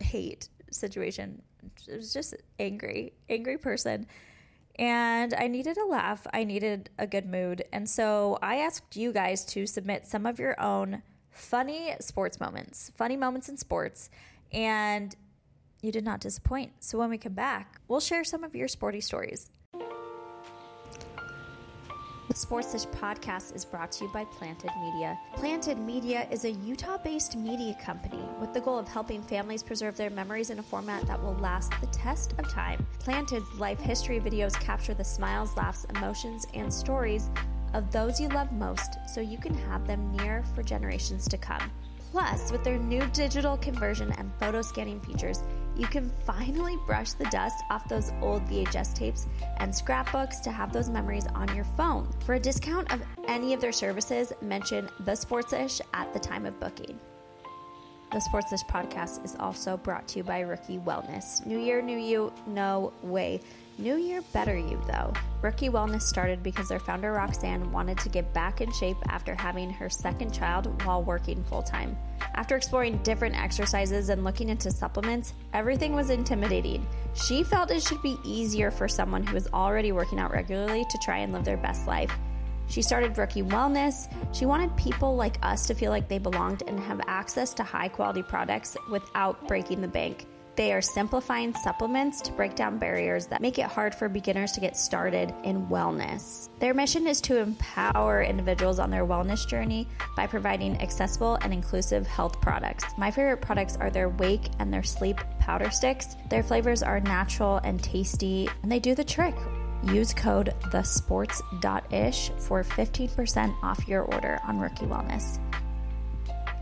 hate 0.00 0.48
situation. 0.70 1.42
It 1.88 1.96
was 1.96 2.12
just 2.12 2.34
angry, 2.58 3.12
angry 3.28 3.58
person. 3.58 4.06
And 4.76 5.34
I 5.34 5.48
needed 5.48 5.76
a 5.76 5.84
laugh. 5.84 6.26
I 6.32 6.44
needed 6.44 6.90
a 6.98 7.06
good 7.06 7.26
mood. 7.26 7.64
And 7.72 7.88
so 7.88 8.38
I 8.40 8.56
asked 8.56 8.96
you 8.96 9.12
guys 9.12 9.44
to 9.46 9.66
submit 9.66 10.06
some 10.06 10.24
of 10.26 10.38
your 10.38 10.58
own 10.60 11.02
funny 11.30 11.94
sports 12.00 12.40
moments, 12.40 12.90
funny 12.96 13.16
moments 13.16 13.48
in 13.48 13.56
sports 13.56 14.10
and 14.52 15.14
you 15.82 15.92
did 15.92 16.04
not 16.04 16.20
disappoint. 16.20 16.72
So 16.80 16.98
when 16.98 17.10
we 17.10 17.18
come 17.18 17.34
back, 17.34 17.80
we'll 17.88 18.00
share 18.00 18.24
some 18.24 18.44
of 18.44 18.54
your 18.54 18.68
sporty 18.68 19.00
stories. 19.00 19.50
The 22.30 22.36
Sportsish 22.36 22.86
podcast 22.92 23.56
is 23.56 23.64
brought 23.64 23.90
to 23.90 24.04
you 24.04 24.10
by 24.12 24.24
Planted 24.24 24.70
Media. 24.80 25.18
Planted 25.34 25.80
Media 25.80 26.28
is 26.30 26.44
a 26.44 26.52
Utah 26.52 26.96
based 26.96 27.34
media 27.34 27.76
company 27.82 28.22
with 28.40 28.54
the 28.54 28.60
goal 28.60 28.78
of 28.78 28.86
helping 28.86 29.20
families 29.20 29.64
preserve 29.64 29.96
their 29.96 30.10
memories 30.10 30.50
in 30.50 30.60
a 30.60 30.62
format 30.62 31.04
that 31.08 31.20
will 31.20 31.34
last 31.34 31.72
the 31.80 31.88
test 31.88 32.34
of 32.38 32.48
time. 32.48 32.86
Planted's 33.00 33.52
life 33.58 33.80
history 33.80 34.20
videos 34.20 34.54
capture 34.60 34.94
the 34.94 35.02
smiles, 35.02 35.56
laughs, 35.56 35.86
emotions, 35.96 36.46
and 36.54 36.72
stories 36.72 37.30
of 37.74 37.90
those 37.90 38.20
you 38.20 38.28
love 38.28 38.52
most 38.52 38.98
so 39.12 39.20
you 39.20 39.36
can 39.36 39.52
have 39.52 39.84
them 39.88 40.12
near 40.12 40.44
for 40.54 40.62
generations 40.62 41.26
to 41.26 41.36
come. 41.36 41.68
Plus, 42.12 42.52
with 42.52 42.62
their 42.62 42.78
new 42.78 43.04
digital 43.08 43.56
conversion 43.56 44.12
and 44.18 44.30
photo 44.38 44.62
scanning 44.62 45.00
features, 45.00 45.42
you 45.80 45.86
can 45.86 46.10
finally 46.26 46.76
brush 46.86 47.14
the 47.14 47.24
dust 47.30 47.64
off 47.70 47.88
those 47.88 48.12
old 48.20 48.44
VHS 48.44 48.94
tapes 48.94 49.26
and 49.56 49.74
scrapbooks 49.74 50.38
to 50.40 50.50
have 50.50 50.74
those 50.74 50.90
memories 50.90 51.26
on 51.28 51.54
your 51.56 51.64
phone. 51.64 52.06
For 52.26 52.34
a 52.34 52.38
discount 52.38 52.92
of 52.92 53.00
any 53.26 53.54
of 53.54 53.62
their 53.62 53.72
services, 53.72 54.30
mention 54.42 54.90
the 55.00 55.12
Sportsish 55.12 55.80
at 55.94 56.12
the 56.12 56.18
time 56.18 56.44
of 56.44 56.60
booking. 56.60 57.00
The 58.12 58.18
Sportsish 58.18 58.66
podcast 58.66 59.24
is 59.24 59.36
also 59.40 59.78
brought 59.78 60.06
to 60.08 60.18
you 60.18 60.22
by 60.22 60.40
Rookie 60.40 60.78
Wellness. 60.78 61.46
New 61.46 61.58
year, 61.58 61.80
new 61.80 61.96
you, 61.96 62.30
no 62.46 62.92
way. 63.02 63.40
New 63.78 63.96
Year 63.96 64.20
Better 64.34 64.58
You, 64.58 64.78
though. 64.86 65.14
Rookie 65.42 65.70
Wellness 65.70 66.02
started 66.02 66.42
because 66.42 66.68
their 66.68 66.78
founder 66.78 67.12
Roxanne 67.12 67.72
wanted 67.72 67.96
to 67.98 68.10
get 68.10 68.34
back 68.34 68.60
in 68.60 68.70
shape 68.72 68.98
after 69.08 69.34
having 69.34 69.70
her 69.70 69.88
second 69.88 70.34
child 70.34 70.82
while 70.84 71.02
working 71.02 71.42
full 71.44 71.62
time. 71.62 71.96
After 72.34 72.56
exploring 72.56 72.98
different 72.98 73.40
exercises 73.40 74.10
and 74.10 74.22
looking 74.22 74.50
into 74.50 74.70
supplements, 74.70 75.32
everything 75.54 75.94
was 75.94 76.10
intimidating. 76.10 76.86
She 77.14 77.42
felt 77.42 77.70
it 77.70 77.82
should 77.82 78.02
be 78.02 78.18
easier 78.22 78.70
for 78.70 78.86
someone 78.86 79.26
who 79.26 79.34
was 79.34 79.48
already 79.54 79.92
working 79.92 80.18
out 80.18 80.30
regularly 80.30 80.84
to 80.84 80.98
try 80.98 81.18
and 81.18 81.32
live 81.32 81.44
their 81.44 81.56
best 81.56 81.86
life. 81.86 82.12
She 82.68 82.82
started 82.82 83.16
Rookie 83.16 83.42
Wellness. 83.42 84.12
She 84.34 84.46
wanted 84.46 84.76
people 84.76 85.16
like 85.16 85.38
us 85.42 85.66
to 85.66 85.74
feel 85.74 85.90
like 85.90 86.08
they 86.08 86.18
belonged 86.18 86.62
and 86.66 86.78
have 86.78 87.00
access 87.06 87.54
to 87.54 87.64
high 87.64 87.88
quality 87.88 88.22
products 88.22 88.76
without 88.90 89.48
breaking 89.48 89.80
the 89.80 89.88
bank. 89.88 90.26
They 90.60 90.74
are 90.74 90.82
simplifying 90.82 91.54
supplements 91.54 92.20
to 92.20 92.32
break 92.32 92.54
down 92.54 92.76
barriers 92.76 93.26
that 93.28 93.40
make 93.40 93.58
it 93.58 93.64
hard 93.64 93.94
for 93.94 94.10
beginners 94.10 94.52
to 94.52 94.60
get 94.60 94.76
started 94.76 95.32
in 95.42 95.66
wellness. 95.68 96.50
Their 96.58 96.74
mission 96.74 97.06
is 97.06 97.22
to 97.22 97.38
empower 97.38 98.22
individuals 98.22 98.78
on 98.78 98.90
their 98.90 99.06
wellness 99.06 99.48
journey 99.48 99.88
by 100.18 100.26
providing 100.26 100.78
accessible 100.82 101.38
and 101.40 101.54
inclusive 101.54 102.06
health 102.06 102.42
products. 102.42 102.84
My 102.98 103.10
favorite 103.10 103.40
products 103.40 103.78
are 103.78 103.88
their 103.88 104.10
wake 104.10 104.50
and 104.58 104.70
their 104.70 104.82
sleep 104.82 105.16
powder 105.38 105.70
sticks. 105.70 106.14
Their 106.28 106.42
flavors 106.42 106.82
are 106.82 107.00
natural 107.00 107.56
and 107.64 107.82
tasty, 107.82 108.46
and 108.62 108.70
they 108.70 108.80
do 108.80 108.94
the 108.94 109.02
trick. 109.02 109.36
Use 109.84 110.12
code 110.12 110.52
thesports.ish 110.64 112.32
for 112.36 112.64
15% 112.64 113.62
off 113.62 113.88
your 113.88 114.02
order 114.02 114.38
on 114.46 114.60
Rookie 114.60 114.84
Wellness. 114.84 115.38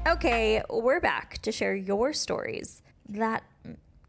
Okay, 0.07 0.63
we're 0.71 1.01
back 1.01 1.39
to 1.39 1.51
share 1.51 1.75
your 1.75 2.13
stories 2.13 2.81
that 3.09 3.43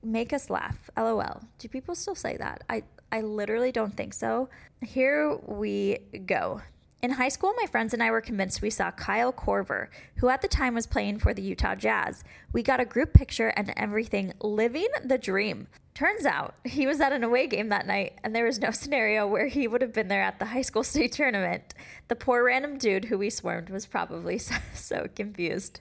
make 0.04 0.34
us 0.34 0.50
laugh. 0.50 0.90
LOL. 0.98 1.42
Do 1.58 1.68
people 1.68 1.96
still 1.96 2.16
say 2.16 2.38
that? 2.38 2.64
I 2.70 2.84
I 3.12 3.22
literally 3.22 3.72
don't 3.72 3.96
think 3.96 4.14
so. 4.14 4.50
Here 4.82 5.36
we 5.46 5.98
go. 6.26 6.62
In 7.02 7.12
high 7.12 7.30
school, 7.30 7.54
my 7.56 7.66
friends 7.66 7.94
and 7.94 8.04
I 8.04 8.12
were 8.12 8.20
convinced 8.20 8.62
we 8.62 8.70
saw 8.70 8.92
Kyle 8.92 9.32
Korver, 9.32 9.88
who 10.18 10.28
at 10.28 10.42
the 10.42 10.50
time 10.50 10.76
was 10.76 10.86
playing 10.86 11.20
for 11.20 11.34
the 11.34 11.42
Utah 11.42 11.76
Jazz. 11.76 12.26
We 12.52 12.62
got 12.62 12.82
a 12.82 12.86
group 12.86 13.14
picture 13.14 13.48
and 13.56 13.74
everything, 13.78 14.34
living 14.42 14.90
the 15.04 15.18
dream. 15.18 15.68
Turns 15.94 16.26
out 16.26 16.56
he 16.66 16.86
was 16.86 17.00
at 17.00 17.14
an 17.14 17.24
away 17.24 17.48
game 17.48 17.70
that 17.70 17.88
night, 17.88 18.20
and 18.22 18.36
there 18.36 18.46
was 18.46 18.60
no 18.60 18.72
scenario 18.72 19.26
where 19.26 19.48
he 19.48 19.66
would 19.68 19.82
have 19.82 19.94
been 19.94 20.10
there 20.10 20.22
at 20.22 20.40
the 20.40 20.46
high 20.46 20.62
school 20.62 20.84
state 20.84 21.14
tournament. 21.14 21.74
The 22.10 22.16
poor 22.18 22.44
random 22.44 22.78
dude 22.78 23.06
who 23.06 23.18
we 23.18 23.30
swarmed 23.30 23.70
was 23.70 23.86
probably 23.86 24.38
so, 24.38 24.56
so 24.74 25.08
confused. 25.16 25.80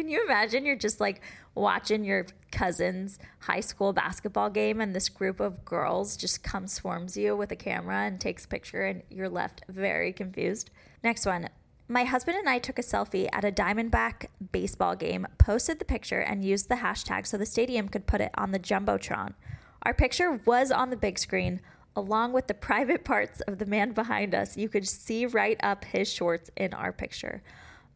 Can 0.00 0.08
you 0.08 0.24
imagine? 0.24 0.64
You're 0.64 0.76
just 0.76 0.98
like 0.98 1.20
watching 1.54 2.04
your 2.04 2.24
cousin's 2.50 3.18
high 3.40 3.60
school 3.60 3.92
basketball 3.92 4.48
game, 4.48 4.80
and 4.80 4.96
this 4.96 5.10
group 5.10 5.40
of 5.40 5.62
girls 5.62 6.16
just 6.16 6.42
comes 6.42 6.72
swarms 6.72 7.18
you 7.18 7.36
with 7.36 7.52
a 7.52 7.56
camera 7.56 8.06
and 8.06 8.18
takes 8.18 8.46
a 8.46 8.48
picture, 8.48 8.86
and 8.86 9.02
you're 9.10 9.28
left 9.28 9.62
very 9.68 10.14
confused. 10.14 10.70
Next 11.04 11.26
one. 11.26 11.50
My 11.86 12.04
husband 12.04 12.38
and 12.38 12.48
I 12.48 12.58
took 12.58 12.78
a 12.78 12.82
selfie 12.82 13.28
at 13.30 13.44
a 13.44 13.52
Diamondback 13.52 14.28
baseball 14.52 14.96
game, 14.96 15.26
posted 15.36 15.78
the 15.78 15.84
picture, 15.84 16.20
and 16.20 16.42
used 16.42 16.70
the 16.70 16.76
hashtag 16.76 17.26
so 17.26 17.36
the 17.36 17.44
stadium 17.44 17.86
could 17.90 18.06
put 18.06 18.22
it 18.22 18.30
on 18.36 18.52
the 18.52 18.58
Jumbotron. 18.58 19.34
Our 19.82 19.92
picture 19.92 20.40
was 20.46 20.70
on 20.70 20.88
the 20.88 20.96
big 20.96 21.18
screen, 21.18 21.60
along 21.94 22.32
with 22.32 22.46
the 22.46 22.54
private 22.68 23.04
parts 23.04 23.42
of 23.42 23.58
the 23.58 23.66
man 23.66 23.92
behind 23.92 24.34
us. 24.34 24.56
You 24.56 24.70
could 24.70 24.88
see 24.88 25.26
right 25.26 25.60
up 25.62 25.84
his 25.84 26.10
shorts 26.10 26.50
in 26.56 26.72
our 26.72 26.90
picture. 26.90 27.42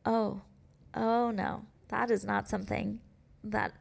Oh, 0.05 0.43
oh 0.93 1.31
no, 1.31 1.65
that 1.89 2.11
is 2.11 2.25
not 2.25 2.49
something 2.49 3.01
that 3.43 3.73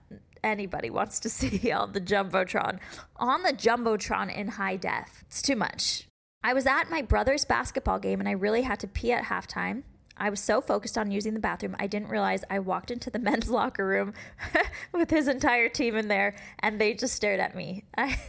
anybody 0.43 0.89
wants 0.89 1.19
to 1.21 1.29
see 1.29 1.71
on 1.71 1.93
the 1.93 2.01
Jumbotron. 2.01 2.79
On 3.17 3.43
the 3.43 3.53
Jumbotron 3.53 4.35
in 4.35 4.49
high 4.49 4.75
def. 4.75 5.23
It's 5.27 5.41
too 5.41 5.55
much. 5.55 6.07
I 6.43 6.53
was 6.53 6.65
at 6.65 6.89
my 6.89 7.01
brother's 7.01 7.45
basketball 7.45 7.99
game 7.99 8.19
and 8.19 8.27
I 8.27 8.33
really 8.33 8.63
had 8.63 8.79
to 8.81 8.87
pee 8.87 9.13
at 9.13 9.25
halftime. 9.25 9.83
I 10.17 10.29
was 10.29 10.39
so 10.39 10.61
focused 10.61 10.97
on 10.97 11.09
using 11.09 11.33
the 11.33 11.39
bathroom, 11.39 11.75
I 11.79 11.87
didn't 11.87 12.09
realize 12.09 12.43
I 12.49 12.59
walked 12.59 12.91
into 12.91 13.09
the 13.09 13.19
men's 13.19 13.49
locker 13.49 13.87
room 13.87 14.13
with 14.91 15.09
his 15.09 15.27
entire 15.27 15.69
team 15.69 15.95
in 15.95 16.07
there 16.07 16.35
and 16.59 16.79
they 16.79 16.93
just 16.93 17.15
stared 17.15 17.39
at 17.39 17.55
me. 17.55 17.85
I, 17.97 18.19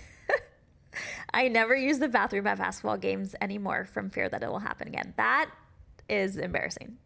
I 1.34 1.48
never 1.48 1.74
use 1.74 1.98
the 1.98 2.08
bathroom 2.08 2.46
at 2.46 2.58
basketball 2.58 2.96
games 2.96 3.34
anymore 3.40 3.84
from 3.84 4.10
fear 4.10 4.28
that 4.28 4.42
it 4.42 4.48
will 4.48 4.60
happen 4.60 4.88
again. 4.88 5.14
That 5.16 5.50
is 6.08 6.36
embarrassing. 6.36 6.98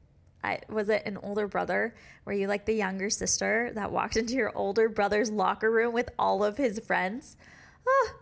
I 0.43 0.61
was 0.69 0.89
it 0.89 1.03
an 1.05 1.19
older 1.19 1.49
brother? 1.49 1.95
Were 2.25 2.33
you 2.33 2.47
like 2.47 2.67
the 2.67 2.75
younger 2.75 3.11
sister 3.11 3.71
that 3.75 3.91
walked 3.91 4.17
into 4.21 4.35
your 4.35 4.57
older 4.57 4.89
brother's 4.89 5.31
locker 5.31 5.71
room 5.71 5.93
with 5.93 6.11
all 6.19 6.45
of 6.45 6.57
his 6.57 6.79
friends? 6.81 7.37
Oh. 7.87 8.15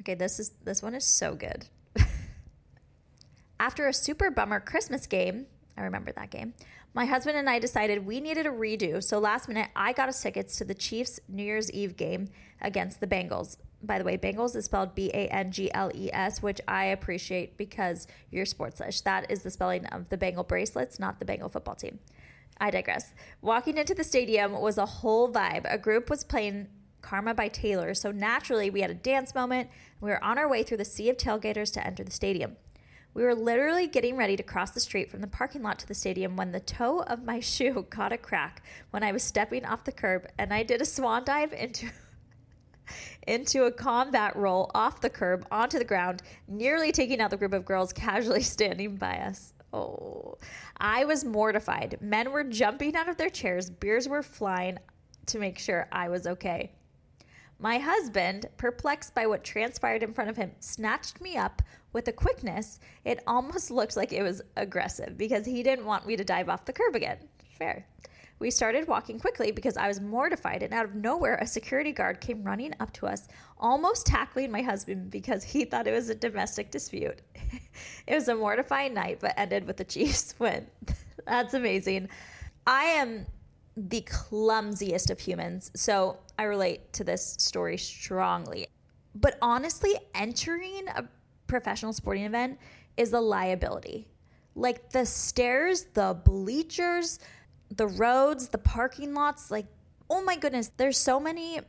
Okay, 0.00 0.14
this 0.14 0.38
is 0.38 0.52
this 0.64 0.82
one 0.82 0.94
is 0.94 1.04
so 1.04 1.34
good. 1.34 1.66
After 3.60 3.88
a 3.88 3.92
super 3.92 4.30
bummer 4.30 4.60
Christmas 4.60 5.06
game, 5.06 5.46
I 5.76 5.82
remember 5.82 6.12
that 6.12 6.30
game. 6.30 6.54
My 6.94 7.04
husband 7.04 7.36
and 7.36 7.50
I 7.50 7.58
decided 7.58 8.06
we 8.06 8.20
needed 8.20 8.46
a 8.46 8.50
redo, 8.50 9.02
so 9.02 9.18
last 9.18 9.48
minute 9.48 9.68
I 9.76 9.92
got 9.92 10.08
us 10.08 10.22
tickets 10.22 10.56
to 10.56 10.64
the 10.64 10.74
Chiefs 10.74 11.20
New 11.28 11.42
Year's 11.42 11.70
Eve 11.72 11.96
game 11.96 12.28
against 12.60 13.00
the 13.00 13.06
Bengals. 13.06 13.56
By 13.86 13.98
the 13.98 14.04
way, 14.04 14.18
Bengals 14.18 14.56
is 14.56 14.66
spelled 14.66 14.94
B 14.94 15.10
A 15.14 15.28
N 15.28 15.50
G 15.52 15.72
L 15.72 15.90
E 15.94 16.10
S, 16.12 16.42
which 16.42 16.60
I 16.66 16.86
appreciate 16.86 17.56
because 17.56 18.06
you're 18.30 18.44
sportsish. 18.44 19.02
That 19.04 19.30
is 19.30 19.42
the 19.42 19.50
spelling 19.50 19.86
of 19.86 20.08
the 20.08 20.16
Bengal 20.16 20.44
bracelets, 20.44 20.98
not 20.98 21.18
the 21.18 21.24
Bengal 21.24 21.48
football 21.48 21.74
team. 21.74 21.98
I 22.58 22.70
digress. 22.70 23.14
Walking 23.42 23.76
into 23.76 23.94
the 23.94 24.04
stadium 24.04 24.52
was 24.52 24.78
a 24.78 24.86
whole 24.86 25.30
vibe. 25.30 25.62
A 25.64 25.78
group 25.78 26.08
was 26.08 26.24
playing 26.24 26.68
Karma 27.02 27.34
by 27.34 27.48
Taylor, 27.48 27.94
so 27.94 28.10
naturally 28.10 28.70
we 28.70 28.80
had 28.80 28.90
a 28.90 28.94
dance 28.94 29.34
moment. 29.34 29.68
We 30.00 30.10
were 30.10 30.22
on 30.24 30.38
our 30.38 30.48
way 30.48 30.62
through 30.62 30.78
the 30.78 30.84
sea 30.84 31.08
of 31.10 31.16
tailgaters 31.16 31.72
to 31.74 31.86
enter 31.86 32.02
the 32.02 32.10
stadium. 32.10 32.56
We 33.16 33.22
were 33.22 33.34
literally 33.34 33.86
getting 33.86 34.16
ready 34.16 34.36
to 34.36 34.42
cross 34.42 34.72
the 34.72 34.80
street 34.80 35.10
from 35.10 35.22
the 35.22 35.26
parking 35.26 35.62
lot 35.62 35.78
to 35.78 35.88
the 35.88 35.94
stadium 35.94 36.36
when 36.36 36.52
the 36.52 36.60
toe 36.60 37.00
of 37.00 37.24
my 37.24 37.40
shoe 37.40 37.86
caught 37.88 38.12
a 38.12 38.18
crack 38.18 38.62
when 38.90 39.02
I 39.02 39.12
was 39.12 39.22
stepping 39.22 39.64
off 39.64 39.84
the 39.84 39.92
curb 39.92 40.26
and 40.36 40.52
I 40.52 40.62
did 40.62 40.82
a 40.82 40.84
swan 40.84 41.24
dive 41.24 41.52
into 41.52 41.90
into 43.26 43.64
a 43.64 43.72
combat 43.72 44.34
roll 44.36 44.70
off 44.74 45.00
the 45.00 45.10
curb 45.10 45.46
onto 45.50 45.78
the 45.78 45.84
ground, 45.84 46.22
nearly 46.48 46.92
taking 46.92 47.20
out 47.20 47.30
the 47.30 47.36
group 47.36 47.52
of 47.52 47.64
girls 47.64 47.92
casually 47.92 48.42
standing 48.42 48.96
by 48.96 49.16
us. 49.18 49.52
Oh, 49.72 50.38
I 50.78 51.04
was 51.04 51.24
mortified. 51.24 51.98
Men 52.00 52.32
were 52.32 52.44
jumping 52.44 52.96
out 52.96 53.08
of 53.08 53.16
their 53.16 53.30
chairs, 53.30 53.68
beers 53.68 54.08
were 54.08 54.22
flying 54.22 54.78
to 55.26 55.38
make 55.38 55.58
sure 55.58 55.88
I 55.92 56.08
was 56.08 56.26
okay. 56.26 56.72
My 57.58 57.78
husband, 57.78 58.46
perplexed 58.58 59.14
by 59.14 59.26
what 59.26 59.42
transpired 59.42 60.02
in 60.02 60.12
front 60.12 60.28
of 60.28 60.36
him, 60.36 60.52
snatched 60.60 61.20
me 61.22 61.36
up 61.36 61.62
with 61.92 62.06
a 62.08 62.12
quickness. 62.12 62.80
It 63.04 63.22
almost 63.26 63.70
looked 63.72 63.96
like 63.96 64.12
it 64.12 64.22
was 64.22 64.42
aggressive 64.56 65.16
because 65.16 65.46
he 65.46 65.62
didn't 65.62 65.86
want 65.86 66.06
me 66.06 66.16
to 66.16 66.24
dive 66.24 66.48
off 66.48 66.66
the 66.66 66.72
curb 66.72 66.94
again. 66.94 67.18
Fair. 67.58 67.86
We 68.38 68.50
started 68.50 68.86
walking 68.86 69.18
quickly 69.18 69.50
because 69.50 69.76
I 69.78 69.88
was 69.88 70.00
mortified, 70.00 70.62
and 70.62 70.74
out 70.74 70.84
of 70.84 70.94
nowhere, 70.94 71.36
a 71.36 71.46
security 71.46 71.92
guard 71.92 72.20
came 72.20 72.44
running 72.44 72.74
up 72.80 72.92
to 72.94 73.06
us, 73.06 73.28
almost 73.58 74.06
tackling 74.06 74.50
my 74.50 74.60
husband 74.60 75.10
because 75.10 75.42
he 75.42 75.64
thought 75.64 75.86
it 75.86 75.92
was 75.92 76.10
a 76.10 76.14
domestic 76.14 76.70
dispute. 76.70 77.22
it 78.06 78.14
was 78.14 78.28
a 78.28 78.34
mortifying 78.34 78.92
night, 78.92 79.18
but 79.20 79.32
ended 79.38 79.66
with 79.66 79.78
the 79.78 79.84
Chiefs 79.84 80.34
win. 80.38 80.66
That's 81.26 81.54
amazing. 81.54 82.10
I 82.66 82.84
am 82.84 83.26
the 83.76 84.02
clumsiest 84.02 85.10
of 85.10 85.18
humans. 85.18 85.70
So 85.74 86.18
I 86.38 86.44
relate 86.44 86.92
to 86.94 87.04
this 87.04 87.36
story 87.38 87.76
strongly. 87.76 88.68
But 89.14 89.38
honestly, 89.40 89.94
entering 90.14 90.88
a 90.94 91.04
professional 91.46 91.92
sporting 91.92 92.24
event 92.24 92.58
is 92.96 93.12
a 93.12 93.20
liability. 93.20 94.08
Like 94.54 94.90
the 94.90 95.04
stairs, 95.04 95.86
the 95.94 96.18
bleachers, 96.24 97.18
the 97.70 97.86
roads, 97.86 98.48
the 98.48 98.58
parking 98.58 99.14
lots, 99.14 99.50
like, 99.50 99.66
oh 100.08 100.22
my 100.22 100.36
goodness, 100.36 100.70
there's 100.76 100.98
so 100.98 101.18
many 101.18 101.60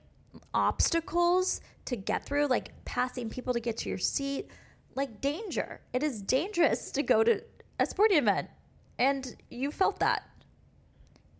obstacles 0.54 1.62
to 1.86 1.96
get 1.96 2.26
through, 2.26 2.48
like 2.48 2.72
passing 2.86 3.30
people 3.30 3.54
to 3.54 3.60
get 3.60 3.78
to 3.78 3.90
your 3.90 3.98
seat, 3.98 4.50
like 4.96 5.22
danger. 5.22 5.82
It 5.94 6.04
is 6.04 6.22
dangerous 6.22 6.92
to 6.92 7.04
go 7.04 7.24
to 7.24 7.42
a 7.80 7.86
sporting 7.86 8.18
event. 8.18 8.50
And 9.00 9.36
you 9.50 9.72
felt 9.72 10.00
that. 10.00 10.24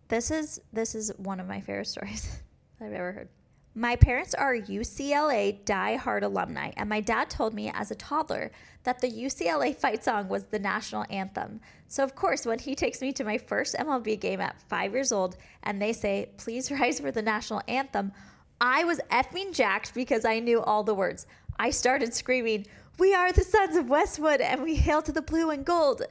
This 0.10 0.32
is 0.32 0.62
this 0.72 0.96
is 0.96 1.12
one 1.18 1.40
of 1.40 1.48
my 1.48 1.60
favorite 1.60 1.88
stories 1.88 2.40
I've 2.80 2.94
ever 2.94 3.12
heard. 3.12 3.30
My 3.78 3.96
parents 3.96 4.34
are 4.34 4.56
UCLA 4.56 5.64
die-hard 5.64 6.24
alumni, 6.24 6.72
and 6.78 6.90
my 6.90 7.00
dad 7.00 7.30
told 7.30 7.54
me 7.54 7.70
as 7.76 7.92
a 7.92 7.96
toddler 7.96 8.50
that 8.86 9.02
the 9.02 9.08
UCLA 9.08 9.76
fight 9.76 10.04
song 10.04 10.30
was 10.30 10.46
the 10.46 10.58
national 10.58 11.06
anthem. 11.12 11.62
So, 11.88 12.04
of 12.04 12.16
course, 12.16 12.44
when 12.44 12.58
he 12.58 12.74
takes 12.74 13.02
me 13.02 13.14
to 13.14 13.24
my 13.24 13.38
first 13.38 13.76
MLB 13.76 14.20
game 14.20 14.42
at 14.42 14.60
five 14.62 14.94
years 14.94 15.12
old 15.12 15.38
and 15.62 15.80
they 15.80 15.94
say, 15.94 16.30
please 16.38 16.72
rise 16.80 17.00
for 17.00 17.12
the 17.12 17.22
national 17.22 17.62
anthem, 17.68 18.14
I 18.60 18.84
was 18.84 19.00
effing 19.12 19.54
jacked 19.54 19.94
because 19.94 20.26
I 20.26 20.40
knew 20.40 20.60
all 20.60 20.84
the 20.84 20.96
words. 20.96 21.28
I 21.60 21.70
started 21.70 22.16
screaming, 22.16 22.66
We 22.98 23.14
are 23.14 23.32
the 23.32 23.44
sons 23.44 23.76
of 23.76 23.90
Westwood 23.90 24.42
and 24.42 24.64
we 24.64 24.74
hail 24.74 25.04
to 25.04 25.12
the 25.12 25.22
blue 25.22 25.52
and 25.52 25.64
gold. 25.64 26.02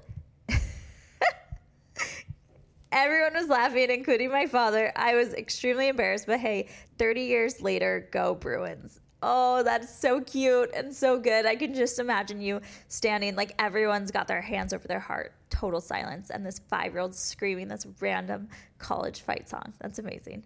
Everyone 2.93 3.35
was 3.35 3.49
laughing, 3.49 3.91
including 3.91 4.31
my 4.31 4.47
father. 4.47 4.93
I 4.95 5.15
was 5.15 5.35
extremely 5.35 5.89
embarrassed, 5.89 6.27
but 6.27 6.39
hey, 6.39 6.69
30 6.99 7.23
years 7.23 7.61
later, 7.61 8.09
go 8.13 8.35
Bruins. 8.35 9.01
Oh, 9.23 9.63
that's 9.63 9.99
so 9.99 10.21
cute 10.21 10.71
and 10.75 10.95
so 10.95 11.19
good. 11.19 11.47
I 11.47 11.57
can 11.57 11.75
just 11.75 11.99
imagine 11.99 12.41
you 12.41 12.61
standing 12.89 13.35
like 13.35 13.55
everyone's 13.59 14.11
got 14.11 14.29
their 14.29 14.43
hands 14.43 14.73
over 14.73 14.87
their 14.87 15.01
heart, 15.01 15.33
total 15.51 15.81
silence, 15.81 16.31
and 16.31 16.47
this 16.47 16.61
five 16.69 16.93
year 16.93 17.01
old 17.01 17.15
screaming 17.15 17.67
this 17.67 17.87
random 18.01 18.49
college 18.79 19.23
fight 19.23 19.49
song. 19.49 19.73
That's 19.81 19.99
amazing. 19.99 20.45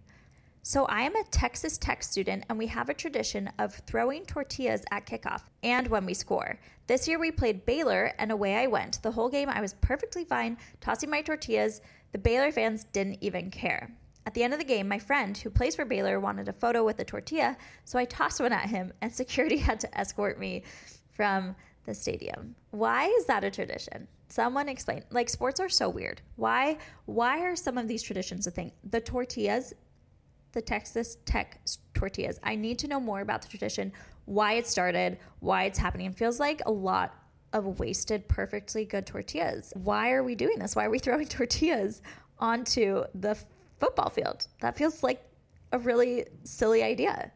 So, 0.63 0.85
I 0.85 1.01
am 1.01 1.15
a 1.15 1.23
Texas 1.23 1.79
Tech 1.79 2.03
student, 2.03 2.45
and 2.47 2.57
we 2.57 2.67
have 2.67 2.87
a 2.87 2.93
tradition 2.93 3.49
of 3.57 3.73
throwing 3.87 4.25
tortillas 4.25 4.85
at 4.91 5.07
kickoff 5.07 5.41
and 5.63 5.87
when 5.87 6.05
we 6.05 6.13
score. 6.13 6.59
This 6.85 7.07
year 7.07 7.17
we 7.17 7.31
played 7.31 7.65
Baylor, 7.65 8.13
and 8.19 8.31
away 8.31 8.55
I 8.55 8.67
went. 8.67 9.01
The 9.01 9.11
whole 9.11 9.29
game 9.29 9.49
I 9.49 9.59
was 9.59 9.73
perfectly 9.81 10.23
fine 10.23 10.57
tossing 10.79 11.09
my 11.09 11.23
tortillas 11.23 11.81
the 12.11 12.17
Baylor 12.17 12.51
fans 12.51 12.85
didn't 12.91 13.17
even 13.21 13.49
care. 13.49 13.91
At 14.25 14.33
the 14.33 14.43
end 14.43 14.53
of 14.53 14.59
the 14.59 14.65
game, 14.65 14.87
my 14.87 14.99
friend 14.99 15.35
who 15.37 15.49
plays 15.49 15.75
for 15.75 15.85
Baylor 15.85 16.19
wanted 16.19 16.47
a 16.47 16.53
photo 16.53 16.83
with 16.83 16.99
a 16.99 17.05
tortilla, 17.05 17.57
so 17.85 17.97
I 17.97 18.05
tossed 18.05 18.39
one 18.39 18.53
at 18.53 18.69
him, 18.69 18.93
and 19.01 19.11
security 19.11 19.57
had 19.69 19.79
to 19.79 19.99
escort 19.99 20.39
me 20.39 20.63
from 21.11 21.55
the 21.85 21.93
stadium. 21.93 22.55
Why 22.71 23.05
is 23.07 23.25
that 23.25 23.43
a 23.43 23.49
tradition? 23.51 24.07
Someone 24.27 24.69
explain. 24.69 25.03
Like 25.09 25.29
sports 25.29 25.59
are 25.59 25.69
so 25.69 25.89
weird. 25.89 26.21
Why 26.35 26.77
why 27.05 27.41
are 27.41 27.55
some 27.55 27.77
of 27.77 27.87
these 27.87 28.03
traditions 28.03 28.47
a 28.47 28.51
thing? 28.51 28.71
The 28.89 29.01
tortillas, 29.01 29.73
the 30.53 30.61
Texas 30.61 31.17
Tech 31.25 31.59
tortillas. 31.93 32.39
I 32.43 32.55
need 32.55 32.79
to 32.79 32.87
know 32.87 32.99
more 32.99 33.21
about 33.21 33.41
the 33.41 33.49
tradition, 33.49 33.91
why 34.25 34.53
it 34.53 34.67
started, 34.67 35.17
why 35.39 35.63
it's 35.63 35.79
happening. 35.79 36.07
It 36.07 36.17
feels 36.17 36.39
like 36.39 36.61
a 36.65 36.71
lot 36.71 37.13
of 37.53 37.79
wasted, 37.79 38.27
perfectly 38.27 38.85
good 38.85 39.05
tortillas. 39.05 39.73
Why 39.75 40.11
are 40.11 40.23
we 40.23 40.35
doing 40.35 40.59
this? 40.59 40.75
Why 40.75 40.85
are 40.85 40.89
we 40.89 40.99
throwing 40.99 41.27
tortillas 41.27 42.01
onto 42.39 43.03
the 43.15 43.37
football 43.79 44.09
field? 44.09 44.47
That 44.61 44.77
feels 44.77 45.03
like 45.03 45.23
a 45.71 45.79
really 45.79 46.25
silly 46.43 46.83
idea. 46.83 47.31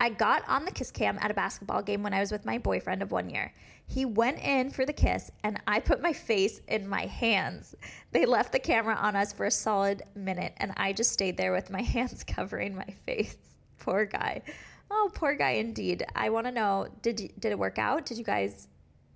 I 0.00 0.10
got 0.10 0.48
on 0.48 0.64
the 0.64 0.70
kiss 0.70 0.92
cam 0.92 1.18
at 1.20 1.30
a 1.30 1.34
basketball 1.34 1.82
game 1.82 2.04
when 2.04 2.14
I 2.14 2.20
was 2.20 2.30
with 2.30 2.44
my 2.44 2.58
boyfriend 2.58 3.02
of 3.02 3.10
one 3.10 3.30
year. 3.30 3.52
He 3.86 4.04
went 4.04 4.38
in 4.38 4.70
for 4.70 4.84
the 4.84 4.92
kiss, 4.92 5.30
and 5.42 5.60
I 5.66 5.80
put 5.80 6.02
my 6.02 6.12
face 6.12 6.60
in 6.68 6.86
my 6.86 7.06
hands. 7.06 7.74
They 8.12 8.26
left 8.26 8.52
the 8.52 8.58
camera 8.58 8.94
on 8.94 9.16
us 9.16 9.32
for 9.32 9.46
a 9.46 9.50
solid 9.50 10.02
minute, 10.14 10.52
and 10.58 10.72
I 10.76 10.92
just 10.92 11.12
stayed 11.12 11.36
there 11.36 11.52
with 11.52 11.70
my 11.70 11.82
hands 11.94 12.22
covering 12.22 12.76
my 12.76 12.94
face. 13.06 13.36
Poor 13.78 14.04
guy. 14.04 14.42
Oh, 14.90 15.10
poor 15.12 15.34
guy 15.34 15.52
indeed. 15.52 16.04
I 16.14 16.30
want 16.30 16.46
to 16.46 16.52
know 16.52 16.88
did 17.02 17.18
you, 17.20 17.28
did 17.38 17.52
it 17.52 17.58
work 17.58 17.78
out? 17.78 18.06
Did 18.06 18.18
you 18.18 18.24
guys 18.24 18.68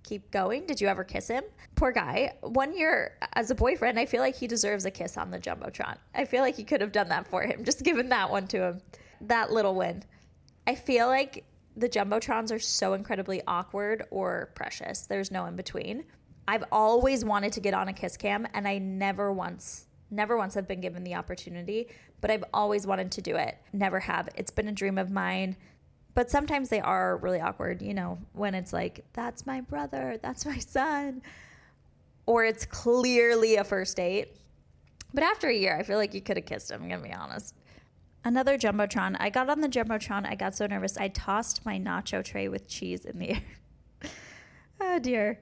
keep 0.03 0.31
going? 0.31 0.65
Did 0.65 0.81
you 0.81 0.87
ever 0.87 1.03
kiss 1.03 1.27
him? 1.27 1.43
Poor 1.75 1.91
guy. 1.91 2.33
One 2.41 2.77
year 2.77 3.17
as 3.33 3.49
a 3.49 3.55
boyfriend, 3.55 3.99
I 3.99 4.05
feel 4.05 4.21
like 4.21 4.35
he 4.35 4.47
deserves 4.47 4.85
a 4.85 4.91
kiss 4.91 5.17
on 5.17 5.31
the 5.31 5.39
Jumbotron. 5.39 5.97
I 6.13 6.25
feel 6.25 6.41
like 6.41 6.59
you 6.59 6.65
could 6.65 6.81
have 6.81 6.91
done 6.91 7.09
that 7.09 7.27
for 7.27 7.43
him, 7.43 7.63
just 7.65 7.83
given 7.83 8.09
that 8.09 8.29
one 8.29 8.47
to 8.47 8.63
him. 8.63 8.81
That 9.21 9.51
little 9.51 9.75
win. 9.75 10.03
I 10.67 10.75
feel 10.75 11.07
like 11.07 11.45
the 11.75 11.89
Jumbotrons 11.89 12.51
are 12.51 12.59
so 12.59 12.93
incredibly 12.93 13.41
awkward 13.47 14.05
or 14.11 14.51
precious. 14.55 15.01
There's 15.07 15.31
no 15.31 15.45
in 15.45 15.55
between. 15.55 16.03
I've 16.47 16.63
always 16.71 17.23
wanted 17.23 17.53
to 17.53 17.61
get 17.61 17.73
on 17.73 17.87
a 17.87 17.93
kiss 17.93 18.17
cam 18.17 18.47
and 18.53 18.67
I 18.67 18.77
never 18.77 19.31
once 19.31 19.87
never 20.13 20.37
once 20.37 20.53
have 20.53 20.67
been 20.67 20.79
given 20.79 21.03
the 21.03 21.15
opportunity, 21.15 21.87
but 22.21 22.31
I've 22.31 22.43
always 22.53 22.87
wanted 22.87 23.11
to 23.13 23.21
do 23.21 23.35
it. 23.35 23.57
Never 23.73 23.99
have. 23.99 24.29
It's 24.35 24.51
been 24.51 24.67
a 24.67 24.71
dream 24.71 24.97
of 24.97 25.09
mine 25.09 25.57
but 26.13 26.29
sometimes 26.29 26.69
they 26.69 26.79
are 26.79 27.17
really 27.17 27.41
awkward, 27.41 27.81
you 27.81 27.93
know, 27.93 28.17
when 28.33 28.53
it's 28.55 28.73
like, 28.73 29.03
that's 29.13 29.45
my 29.45 29.61
brother, 29.61 30.17
that's 30.21 30.45
my 30.45 30.57
son, 30.57 31.21
or 32.25 32.45
it's 32.45 32.65
clearly 32.65 33.55
a 33.55 33.63
first 33.63 33.97
date. 33.97 34.37
But 35.13 35.23
after 35.23 35.47
a 35.47 35.53
year, 35.53 35.77
I 35.77 35.83
feel 35.83 35.97
like 35.97 36.13
you 36.13 36.21
could 36.21 36.37
have 36.37 36.45
kissed 36.45 36.71
him, 36.71 36.83
I'm 36.83 36.89
gonna 36.89 37.03
be 37.03 37.13
honest. 37.13 37.55
Another 38.25 38.57
Jumbotron. 38.57 39.17
I 39.19 39.29
got 39.29 39.49
on 39.49 39.59
the 39.59 39.67
Jumbotron. 39.67 40.25
I 40.25 40.35
got 40.35 40.55
so 40.55 40.65
nervous. 40.65 40.97
I 40.97 41.09
tossed 41.09 41.65
my 41.65 41.77
nacho 41.77 42.23
tray 42.23 42.47
with 42.47 42.69
cheese 42.69 43.03
in 43.03 43.19
the 43.19 43.31
air. 43.31 43.43
oh, 44.81 44.99
dear. 44.99 45.41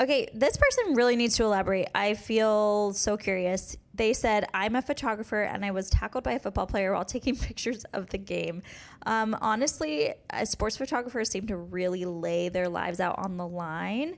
Okay, 0.00 0.28
this 0.32 0.56
person 0.56 0.94
really 0.94 1.16
needs 1.16 1.36
to 1.36 1.44
elaborate. 1.44 1.88
I 1.94 2.14
feel 2.14 2.94
so 2.94 3.16
curious. 3.16 3.76
They 3.96 4.12
said, 4.12 4.46
I'm 4.52 4.76
a 4.76 4.82
photographer 4.82 5.42
and 5.42 5.64
I 5.64 5.70
was 5.70 5.88
tackled 5.88 6.24
by 6.24 6.32
a 6.32 6.38
football 6.38 6.66
player 6.66 6.92
while 6.92 7.04
taking 7.04 7.36
pictures 7.48 7.84
of 7.92 8.10
the 8.10 8.18
game. 8.18 8.62
Um, 9.06 9.36
honestly, 9.40 10.12
sports 10.44 10.76
photographers 10.76 11.30
seem 11.30 11.46
to 11.46 11.56
really 11.56 12.04
lay 12.04 12.48
their 12.48 12.68
lives 12.68 13.00
out 13.00 13.18
on 13.18 13.36
the 13.36 13.46
line. 13.46 14.16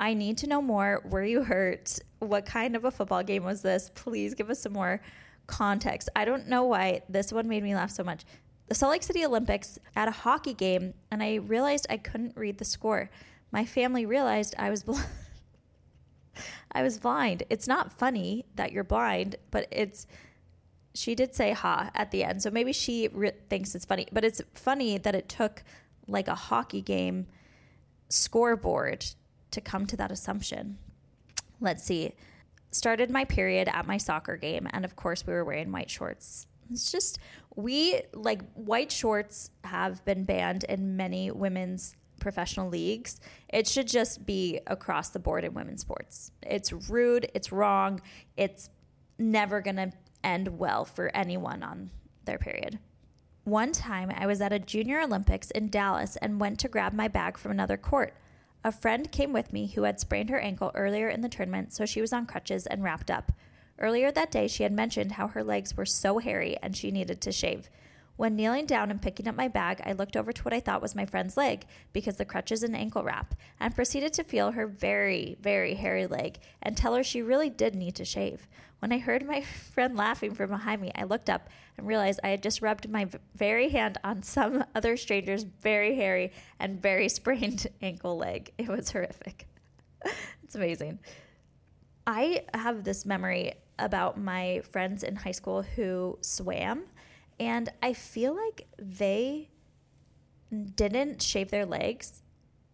I 0.00 0.14
need 0.14 0.38
to 0.38 0.46
know 0.46 0.62
more. 0.62 1.02
Were 1.04 1.24
you 1.24 1.44
hurt? 1.44 1.98
What 2.18 2.46
kind 2.46 2.74
of 2.74 2.84
a 2.84 2.90
football 2.90 3.22
game 3.22 3.44
was 3.44 3.62
this? 3.62 3.90
Please 3.94 4.34
give 4.34 4.50
us 4.50 4.60
some 4.60 4.72
more 4.72 5.00
context. 5.46 6.08
I 6.16 6.24
don't 6.24 6.48
know 6.48 6.64
why 6.64 7.02
this 7.08 7.32
one 7.32 7.46
made 7.46 7.62
me 7.62 7.74
laugh 7.74 7.90
so 7.90 8.02
much. 8.02 8.24
The 8.68 8.74
Salt 8.74 8.92
Lake 8.92 9.02
City 9.02 9.24
Olympics 9.24 9.78
at 9.96 10.08
a 10.08 10.12
hockey 10.12 10.54
game, 10.54 10.94
and 11.10 11.22
I 11.22 11.34
realized 11.34 11.86
I 11.90 11.98
couldn't 11.98 12.36
read 12.36 12.58
the 12.58 12.64
score. 12.64 13.10
My 13.52 13.64
family 13.64 14.06
realized 14.06 14.54
I 14.58 14.70
was 14.70 14.82
blind. 14.84 15.06
I 16.72 16.82
was 16.82 16.98
blind. 16.98 17.42
It's 17.50 17.66
not 17.68 17.92
funny 17.92 18.46
that 18.56 18.72
you're 18.72 18.84
blind, 18.84 19.36
but 19.50 19.66
it's. 19.70 20.06
She 20.92 21.14
did 21.14 21.36
say 21.36 21.52
ha 21.52 21.90
at 21.94 22.10
the 22.10 22.24
end, 22.24 22.42
so 22.42 22.50
maybe 22.50 22.72
she 22.72 23.08
re- 23.12 23.32
thinks 23.48 23.74
it's 23.74 23.84
funny. 23.84 24.08
But 24.12 24.24
it's 24.24 24.42
funny 24.54 24.98
that 24.98 25.14
it 25.14 25.28
took 25.28 25.62
like 26.08 26.26
a 26.26 26.34
hockey 26.34 26.82
game 26.82 27.26
scoreboard 28.08 29.06
to 29.52 29.60
come 29.60 29.86
to 29.86 29.96
that 29.96 30.10
assumption. 30.10 30.78
Let's 31.60 31.84
see. 31.84 32.14
Started 32.72 33.10
my 33.10 33.24
period 33.24 33.68
at 33.68 33.86
my 33.86 33.98
soccer 33.98 34.36
game, 34.36 34.68
and 34.72 34.84
of 34.84 34.96
course, 34.96 35.26
we 35.26 35.32
were 35.32 35.44
wearing 35.44 35.72
white 35.72 35.90
shorts. 35.90 36.46
It's 36.72 36.90
just, 36.90 37.18
we 37.56 38.00
like 38.14 38.42
white 38.54 38.92
shorts 38.92 39.50
have 39.64 40.04
been 40.04 40.24
banned 40.24 40.64
in 40.64 40.96
many 40.96 41.30
women's 41.30 41.96
professional 42.20 42.68
leagues. 42.68 43.20
It 43.48 43.66
should 43.66 43.88
just 43.88 44.24
be 44.24 44.60
across 44.66 45.08
the 45.08 45.18
board 45.18 45.44
in 45.44 45.54
women's 45.54 45.80
sports. 45.80 46.30
It's 46.42 46.72
rude, 46.72 47.30
it's 47.34 47.50
wrong, 47.50 48.00
it's 48.36 48.70
never 49.18 49.60
going 49.60 49.76
to 49.76 49.92
end 50.22 50.58
well 50.58 50.84
for 50.84 51.10
anyone 51.14 51.62
on 51.62 51.90
their 52.24 52.38
period. 52.38 52.78
One 53.44 53.72
time, 53.72 54.12
I 54.14 54.26
was 54.26 54.40
at 54.40 54.52
a 54.52 54.58
junior 54.58 55.00
Olympics 55.00 55.50
in 55.50 55.70
Dallas 55.70 56.16
and 56.16 56.40
went 56.40 56.60
to 56.60 56.68
grab 56.68 56.92
my 56.92 57.08
bag 57.08 57.38
from 57.38 57.50
another 57.50 57.76
court. 57.76 58.14
A 58.62 58.70
friend 58.70 59.10
came 59.10 59.32
with 59.32 59.52
me 59.52 59.68
who 59.68 59.84
had 59.84 59.98
sprained 59.98 60.28
her 60.28 60.38
ankle 60.38 60.70
earlier 60.74 61.08
in 61.08 61.22
the 61.22 61.28
tournament, 61.28 61.72
so 61.72 61.86
she 61.86 62.02
was 62.02 62.12
on 62.12 62.26
crutches 62.26 62.66
and 62.66 62.84
wrapped 62.84 63.10
up. 63.10 63.32
Earlier 63.78 64.12
that 64.12 64.30
day, 64.30 64.46
she 64.46 64.62
had 64.62 64.72
mentioned 64.72 65.12
how 65.12 65.28
her 65.28 65.42
legs 65.42 65.74
were 65.74 65.86
so 65.86 66.18
hairy 66.18 66.58
and 66.62 66.76
she 66.76 66.90
needed 66.90 67.22
to 67.22 67.32
shave. 67.32 67.70
When 68.16 68.36
kneeling 68.36 68.66
down 68.66 68.90
and 68.90 69.00
picking 69.00 69.28
up 69.28 69.34
my 69.34 69.48
bag, 69.48 69.80
I 69.84 69.92
looked 69.92 70.16
over 70.16 70.32
to 70.32 70.42
what 70.42 70.52
I 70.52 70.60
thought 70.60 70.82
was 70.82 70.94
my 70.94 71.06
friend's 71.06 71.36
leg 71.36 71.64
because 71.92 72.16
the 72.16 72.24
crutches 72.24 72.62
and 72.62 72.76
ankle 72.76 73.02
wrap, 73.02 73.34
and 73.58 73.74
proceeded 73.74 74.12
to 74.14 74.24
feel 74.24 74.52
her 74.52 74.66
very, 74.66 75.38
very 75.40 75.74
hairy 75.74 76.06
leg 76.06 76.38
and 76.60 76.76
tell 76.76 76.94
her 76.94 77.02
she 77.02 77.22
really 77.22 77.48
did 77.48 77.74
need 77.74 77.94
to 77.94 78.04
shave. 78.04 78.46
When 78.80 78.92
I 78.92 78.98
heard 78.98 79.26
my 79.26 79.40
friend 79.72 79.96
laughing 79.96 80.34
from 80.34 80.50
behind 80.50 80.82
me, 80.82 80.90
I 80.94 81.04
looked 81.04 81.30
up 81.30 81.48
and 81.76 81.86
realized 81.86 82.20
I 82.22 82.28
had 82.28 82.42
just 82.42 82.62
rubbed 82.62 82.90
my 82.90 83.08
very 83.34 83.68
hand 83.68 83.98
on 84.02 84.22
some 84.22 84.64
other 84.74 84.96
stranger's 84.96 85.44
very 85.44 85.94
hairy 85.94 86.32
and 86.58 86.80
very 86.80 87.08
sprained 87.08 87.66
ankle 87.82 88.16
leg. 88.16 88.52
It 88.58 88.68
was 88.68 88.90
horrific. 88.90 89.46
it's 90.42 90.54
amazing. 90.54 90.98
I 92.06 92.44
have 92.54 92.84
this 92.84 93.06
memory 93.06 93.54
about 93.78 94.18
my 94.18 94.60
friends 94.70 95.02
in 95.02 95.16
high 95.16 95.30
school 95.32 95.62
who 95.62 96.18
swam 96.22 96.84
and 97.40 97.72
I 97.82 97.94
feel 97.94 98.36
like 98.36 98.66
they 98.78 99.48
didn't 100.74 101.22
shave 101.22 101.50
their 101.50 101.64
legs 101.64 102.22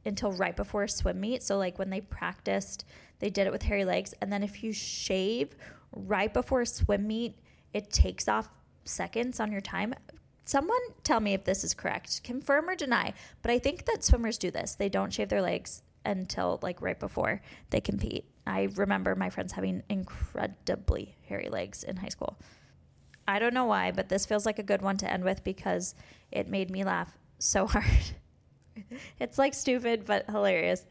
until 0.04 0.32
right 0.32 0.56
before 0.56 0.88
swim 0.88 1.20
meet. 1.20 1.42
So, 1.44 1.56
like 1.56 1.78
when 1.78 1.88
they 1.88 2.00
practiced, 2.00 2.84
they 3.20 3.30
did 3.30 3.46
it 3.46 3.52
with 3.52 3.62
hairy 3.62 3.84
legs. 3.84 4.12
And 4.20 4.32
then 4.32 4.42
if 4.42 4.64
you 4.64 4.72
shave 4.72 5.54
right 5.92 6.34
before 6.34 6.64
swim 6.64 7.06
meet, 7.06 7.38
it 7.72 7.92
takes 7.92 8.26
off 8.26 8.48
seconds 8.84 9.38
on 9.38 9.52
your 9.52 9.60
time. 9.60 9.94
Someone 10.44 10.78
tell 11.04 11.20
me 11.20 11.32
if 11.32 11.44
this 11.44 11.62
is 11.62 11.72
correct. 11.72 12.22
Confirm 12.24 12.68
or 12.68 12.74
deny. 12.74 13.14
But 13.42 13.52
I 13.52 13.58
think 13.60 13.84
that 13.86 14.04
swimmers 14.04 14.38
do 14.38 14.50
this. 14.50 14.74
They 14.74 14.88
don't 14.88 15.12
shave 15.12 15.28
their 15.28 15.42
legs 15.42 15.82
until 16.04 16.58
like 16.62 16.82
right 16.82 16.98
before 16.98 17.40
they 17.70 17.80
compete. 17.80 18.24
I 18.46 18.68
remember 18.74 19.14
my 19.14 19.30
friends 19.30 19.52
having 19.52 19.82
incredibly 19.88 21.16
hairy 21.28 21.48
legs 21.48 21.84
in 21.84 21.96
high 21.96 22.08
school. 22.08 22.38
I 23.28 23.38
don't 23.38 23.54
know 23.54 23.64
why, 23.64 23.90
but 23.90 24.08
this 24.08 24.26
feels 24.26 24.46
like 24.46 24.58
a 24.58 24.62
good 24.62 24.82
one 24.82 24.96
to 24.98 25.10
end 25.10 25.24
with 25.24 25.42
because 25.44 25.94
it 26.30 26.48
made 26.48 26.70
me 26.70 26.84
laugh 26.84 27.16
so 27.38 27.66
hard. 27.72 27.84
it's 29.18 29.38
like 29.38 29.54
stupid, 29.54 30.04
but 30.04 30.26
hilarious. 30.28 30.86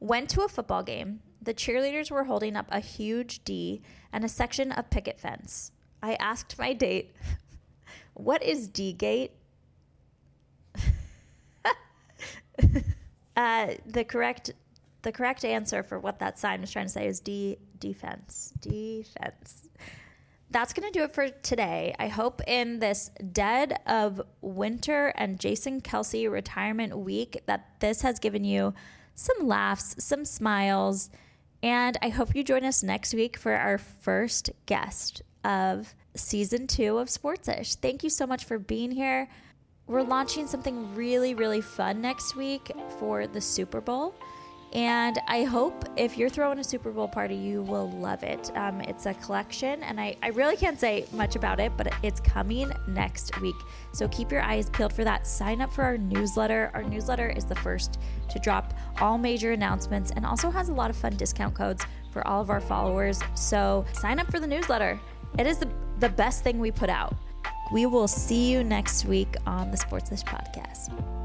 Went 0.00 0.30
to 0.30 0.42
a 0.42 0.48
football 0.48 0.82
game. 0.82 1.20
The 1.42 1.54
cheerleaders 1.54 2.10
were 2.10 2.24
holding 2.24 2.56
up 2.56 2.66
a 2.70 2.80
huge 2.80 3.44
D 3.44 3.82
and 4.12 4.24
a 4.24 4.28
section 4.28 4.72
of 4.72 4.90
picket 4.90 5.18
fence. 5.20 5.72
I 6.02 6.14
asked 6.14 6.58
my 6.58 6.72
date, 6.72 7.14
What 8.14 8.42
is 8.42 8.68
D 8.68 8.92
gate? 8.92 9.32
uh, 13.36 13.68
the 13.86 14.04
correct 14.04 14.52
the 15.02 15.12
correct 15.12 15.46
answer 15.46 15.82
for 15.82 15.98
what 15.98 16.18
that 16.18 16.38
sign 16.38 16.60
was 16.60 16.70
trying 16.70 16.84
to 16.86 16.92
say 16.92 17.06
is 17.06 17.20
D 17.20 17.56
defense. 17.78 18.52
Defense 18.60 19.68
that's 20.50 20.72
going 20.72 20.90
to 20.90 20.98
do 20.98 21.04
it 21.04 21.14
for 21.14 21.28
today. 21.28 21.94
I 21.98 22.08
hope 22.08 22.42
in 22.46 22.80
this 22.80 23.10
dead 23.32 23.78
of 23.86 24.20
winter 24.40 25.08
and 25.16 25.38
Jason 25.38 25.80
Kelce 25.80 26.30
retirement 26.30 26.98
week 26.98 27.42
that 27.46 27.80
this 27.80 28.02
has 28.02 28.18
given 28.18 28.44
you 28.44 28.74
some 29.14 29.46
laughs, 29.46 29.94
some 29.98 30.24
smiles, 30.24 31.10
and 31.62 31.96
I 32.02 32.08
hope 32.08 32.34
you 32.34 32.42
join 32.42 32.64
us 32.64 32.82
next 32.82 33.14
week 33.14 33.36
for 33.36 33.52
our 33.52 33.78
first 33.78 34.50
guest 34.66 35.22
of 35.44 35.94
season 36.14 36.66
two 36.66 36.98
of 36.98 37.08
Sportsish. 37.08 37.76
Thank 37.76 38.02
you 38.02 38.10
so 38.10 38.26
much 38.26 38.44
for 38.44 38.58
being 38.58 38.90
here. 38.90 39.28
We're 39.86 40.02
launching 40.02 40.46
something 40.46 40.94
really, 40.94 41.34
really 41.34 41.60
fun 41.60 42.00
next 42.00 42.34
week 42.34 42.72
for 42.98 43.26
the 43.26 43.40
Super 43.40 43.80
Bowl. 43.80 44.14
And 44.72 45.18
I 45.26 45.42
hope 45.42 45.84
if 45.96 46.16
you're 46.16 46.28
throwing 46.28 46.60
a 46.60 46.64
Super 46.64 46.92
Bowl 46.92 47.08
party, 47.08 47.34
you 47.34 47.62
will 47.62 47.90
love 47.90 48.22
it. 48.22 48.52
Um, 48.54 48.80
it's 48.82 49.06
a 49.06 49.14
collection, 49.14 49.82
and 49.82 50.00
I, 50.00 50.16
I 50.22 50.28
really 50.28 50.56
can't 50.56 50.78
say 50.78 51.06
much 51.12 51.34
about 51.34 51.58
it, 51.58 51.72
but 51.76 51.92
it's 52.04 52.20
coming 52.20 52.70
next 52.86 53.40
week. 53.40 53.56
So 53.92 54.06
keep 54.08 54.30
your 54.30 54.42
eyes 54.42 54.70
peeled 54.70 54.92
for 54.92 55.02
that. 55.02 55.26
Sign 55.26 55.60
up 55.60 55.72
for 55.72 55.82
our 55.82 55.98
newsletter. 55.98 56.70
Our 56.74 56.84
newsletter 56.84 57.30
is 57.30 57.44
the 57.44 57.56
first 57.56 57.98
to 58.28 58.38
drop 58.38 58.72
all 59.00 59.18
major 59.18 59.50
announcements 59.52 60.12
and 60.12 60.24
also 60.24 60.50
has 60.50 60.68
a 60.68 60.72
lot 60.72 60.88
of 60.88 60.96
fun 60.96 61.16
discount 61.16 61.54
codes 61.54 61.84
for 62.12 62.26
all 62.28 62.40
of 62.40 62.48
our 62.48 62.60
followers. 62.60 63.20
So 63.34 63.84
sign 63.92 64.20
up 64.20 64.30
for 64.30 64.38
the 64.38 64.46
newsletter. 64.46 65.00
It 65.36 65.46
is 65.48 65.58
the, 65.58 65.68
the 65.98 66.08
best 66.08 66.44
thing 66.44 66.60
we 66.60 66.70
put 66.70 66.90
out. 66.90 67.16
We 67.72 67.86
will 67.86 68.08
see 68.08 68.50
you 68.50 68.62
next 68.62 69.04
week 69.04 69.34
on 69.46 69.70
the 69.70 69.76
Sportsish 69.76 70.24
Podcast. 70.24 71.19